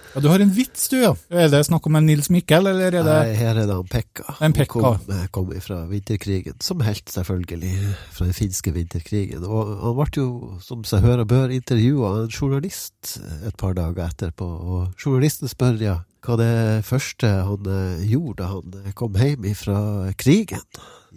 Ja, 0.09 0.19
du 0.19 0.27
har 0.27 0.41
en 0.43 0.51
vits 0.51 0.89
du, 0.91 0.97
ja. 0.99 1.13
Er 1.31 1.47
det 1.53 1.61
snakk 1.69 1.85
om 1.87 1.95
en 1.95 2.07
Nils 2.09 2.27
Mikkel, 2.33 2.67
eller 2.67 2.89
er 2.89 2.97
det 2.97 3.05
Nei, 3.05 3.37
her 3.37 3.53
er 3.61 3.69
det 3.69 3.77
han 3.77 3.87
Pekka. 3.87 4.35
En 4.43 4.55
Pekka. 4.57 4.81
Han 4.83 5.29
kom, 5.31 5.53
kom 5.53 5.63
fra 5.63 5.77
vinterkrigen, 5.87 6.57
som 6.65 6.83
helt 6.83 7.13
selvfølgelig 7.13 7.93
fra 8.17 8.27
den 8.27 8.35
finske 8.35 8.73
vinterkrigen. 8.75 9.45
Og 9.47 9.71
han 9.85 9.95
ble 10.01 10.09
jo, 10.17 10.27
som 10.65 10.83
seg 10.83 11.07
hører 11.07 11.29
bør, 11.29 11.53
intervjua 11.55 12.09
av 12.09 12.21
en 12.25 12.33
journalist 12.33 13.15
et 13.47 13.55
par 13.61 13.77
dager 13.79 14.09
etterpå. 14.09 14.49
Og 14.49 14.99
journalisten 14.99 15.47
spør 15.47 15.79
ja, 15.85 15.99
hva 16.29 16.35
det 16.37 16.85
første 16.85 17.29
han 17.47 17.67
eh, 17.73 18.01
gjorde 18.11 18.43
da 18.43 18.49
han 18.51 18.75
eh, 18.83 18.91
kom 18.97 19.15
hjem 19.17 19.47
fra 19.57 19.79
krigen. 20.19 20.61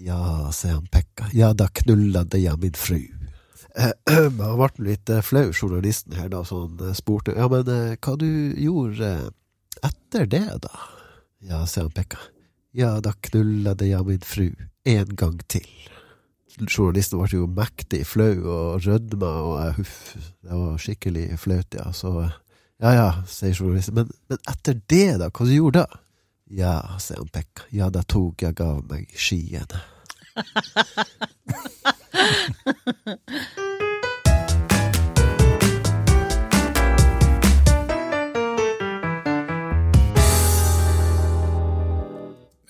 Ja, 0.01 0.49
sier 0.57 0.79
han 0.79 0.87
Pekka, 0.89 1.29
ja 1.37 1.51
da 1.53 1.67
knullade 1.69 2.41
jeg 2.41 2.61
min 2.63 2.79
fru. 2.79 3.03
Eh, 3.77 3.93
Han 4.41 4.57
ble 4.61 4.87
litt 4.87 5.13
eh, 5.13 5.21
flau, 5.25 5.51
journalisten 5.53 6.17
her, 6.17 6.31
da, 6.33 6.43
så 6.45 6.67
han 6.67 6.97
spurte 6.97 7.33
ja, 7.37 7.47
men 7.49 7.65
hva 7.65 8.15
du 8.21 8.29
gjorde 8.61 9.11
etter 9.85 10.29
det, 10.29 10.45
da? 10.65 10.89
Ja, 11.45 11.63
sier 11.69 11.89
han 11.89 11.95
Pekka. 11.97 12.21
Ja, 12.77 12.95
da 13.05 13.13
knullade 13.29 13.89
jeg 13.89 14.09
min 14.09 14.25
fru 14.25 14.49
en 14.89 15.17
gang 15.17 15.41
til. 15.49 15.69
journalisten 16.69 17.21
ble 17.21 17.43
jo 17.43 17.49
mektig 17.49 18.05
flau 18.09 18.33
og 18.45 18.87
rødma, 18.87 19.33
og 19.45 19.77
huff, 19.81 20.17
det 20.41 20.57
var 20.57 20.81
skikkelig 20.81 21.27
flaut, 21.41 21.77
ja. 21.77 21.91
Så 21.97 22.31
ja 22.83 22.95
ja, 22.97 23.09
sier 23.31 23.55
journalisten. 23.55 23.95
Men, 23.95 24.11
men 24.29 24.39
etter 24.51 24.81
det, 24.91 25.19
da? 25.23 25.31
Hva 25.31 25.47
du 25.47 25.55
gjorde 25.55 25.85
da? 25.85 26.03
Ja, 26.53 26.75
sier 27.01 27.23
han 27.23 27.31
Pekka. 27.33 27.63
Ja, 27.73 27.89
da 27.95 28.03
tok 28.05 28.43
jeg 28.45 28.59
av 28.61 28.83
meg 28.91 29.09
skiene. 29.17 29.79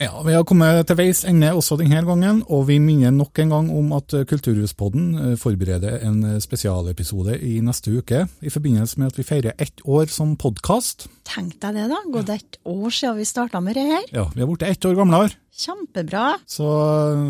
Ja, 0.03 0.23
Vi 0.27 0.33
har 0.35 0.43
kommet 0.43 0.88
til 0.88 0.97
veis 0.99 1.21
ende 1.29 1.53
også 1.55 1.77
denne 1.79 2.01
gangen, 2.03 2.41
og 2.51 2.65
vi 2.67 2.81
minner 2.83 3.12
nok 3.15 3.38
en 3.38 3.53
gang 3.53 3.69
om 3.71 3.93
at 3.95 4.11
Kulturhuspodden 4.27 5.05
eh, 5.15 5.35
forbereder 5.38 6.01
en 6.09 6.41
spesialepisode 6.43 7.37
i 7.38 7.61
neste 7.62 7.93
uke, 7.95 8.25
i 8.43 8.51
forbindelse 8.51 8.99
med 8.99 9.12
at 9.12 9.21
vi 9.21 9.27
feirer 9.29 9.55
ett 9.62 9.79
år 9.87 10.09
som 10.11 10.33
podkast. 10.35 11.07
Tenk 11.29 11.55
deg 11.62 11.77
det, 11.79 11.85
da. 11.93 12.01
Gått 12.17 12.33
et 12.35 12.59
år 12.67 12.91
siden 12.91 13.21
vi 13.21 13.27
starta 13.31 13.61
med 13.62 13.79
det 13.79 13.85
her. 13.87 14.09
Ja, 14.11 14.25
vi 14.35 14.43
har 14.43 14.51
blitt 14.51 14.65
ett 14.67 14.88
år 14.91 14.97
gamlere, 14.99 15.37
Kjempebra. 15.55 16.25
så 16.51 16.71
eh, 17.12 17.23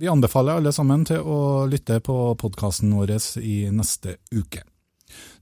vi 0.00 0.08
anbefaler 0.08 0.56
alle 0.56 0.72
sammen 0.72 1.04
til 1.04 1.20
å 1.20 1.66
lytte 1.68 1.98
på 2.00 2.16
podkasten 2.40 2.94
vår 2.96 3.12
i 3.42 3.66
neste 3.74 4.16
uke. 4.32 4.62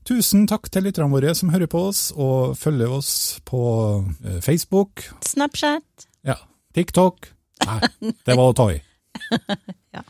Tusen 0.05 0.43
takk 0.45 0.67
til 0.69 0.83
lytterne 0.89 1.09
våre 1.13 1.31
som 1.39 1.53
hører 1.55 1.71
på 1.71 1.85
oss 1.87 2.09
og 2.11 2.57
følger 2.59 2.91
oss 2.99 3.39
på 3.47 3.63
eh, 4.25 4.41
Facebook, 4.43 5.07
Snapchat. 5.23 6.09
Ja. 6.27 6.35
TikTok? 6.75 7.31
Nei, 7.65 7.79
det 8.27 8.35
var 8.35 8.51
å 8.51 8.57
ta 8.57 8.69
i. 8.73 8.81
Ja. 9.95 10.03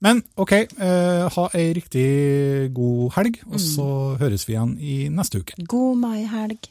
Men 0.00 0.22
ok, 0.40 0.52
eh, 0.56 1.26
ha 1.34 1.42
ei 1.54 1.74
riktig 1.76 2.72
god 2.74 3.12
helg, 3.18 3.36
og 3.46 3.60
så 3.60 3.88
høres 4.20 4.46
vi 4.48 4.56
igjen 4.56 4.72
i 4.80 4.96
neste 5.12 5.42
uke. 5.44 5.60
God 5.68 6.00
maihelg. 6.00 6.70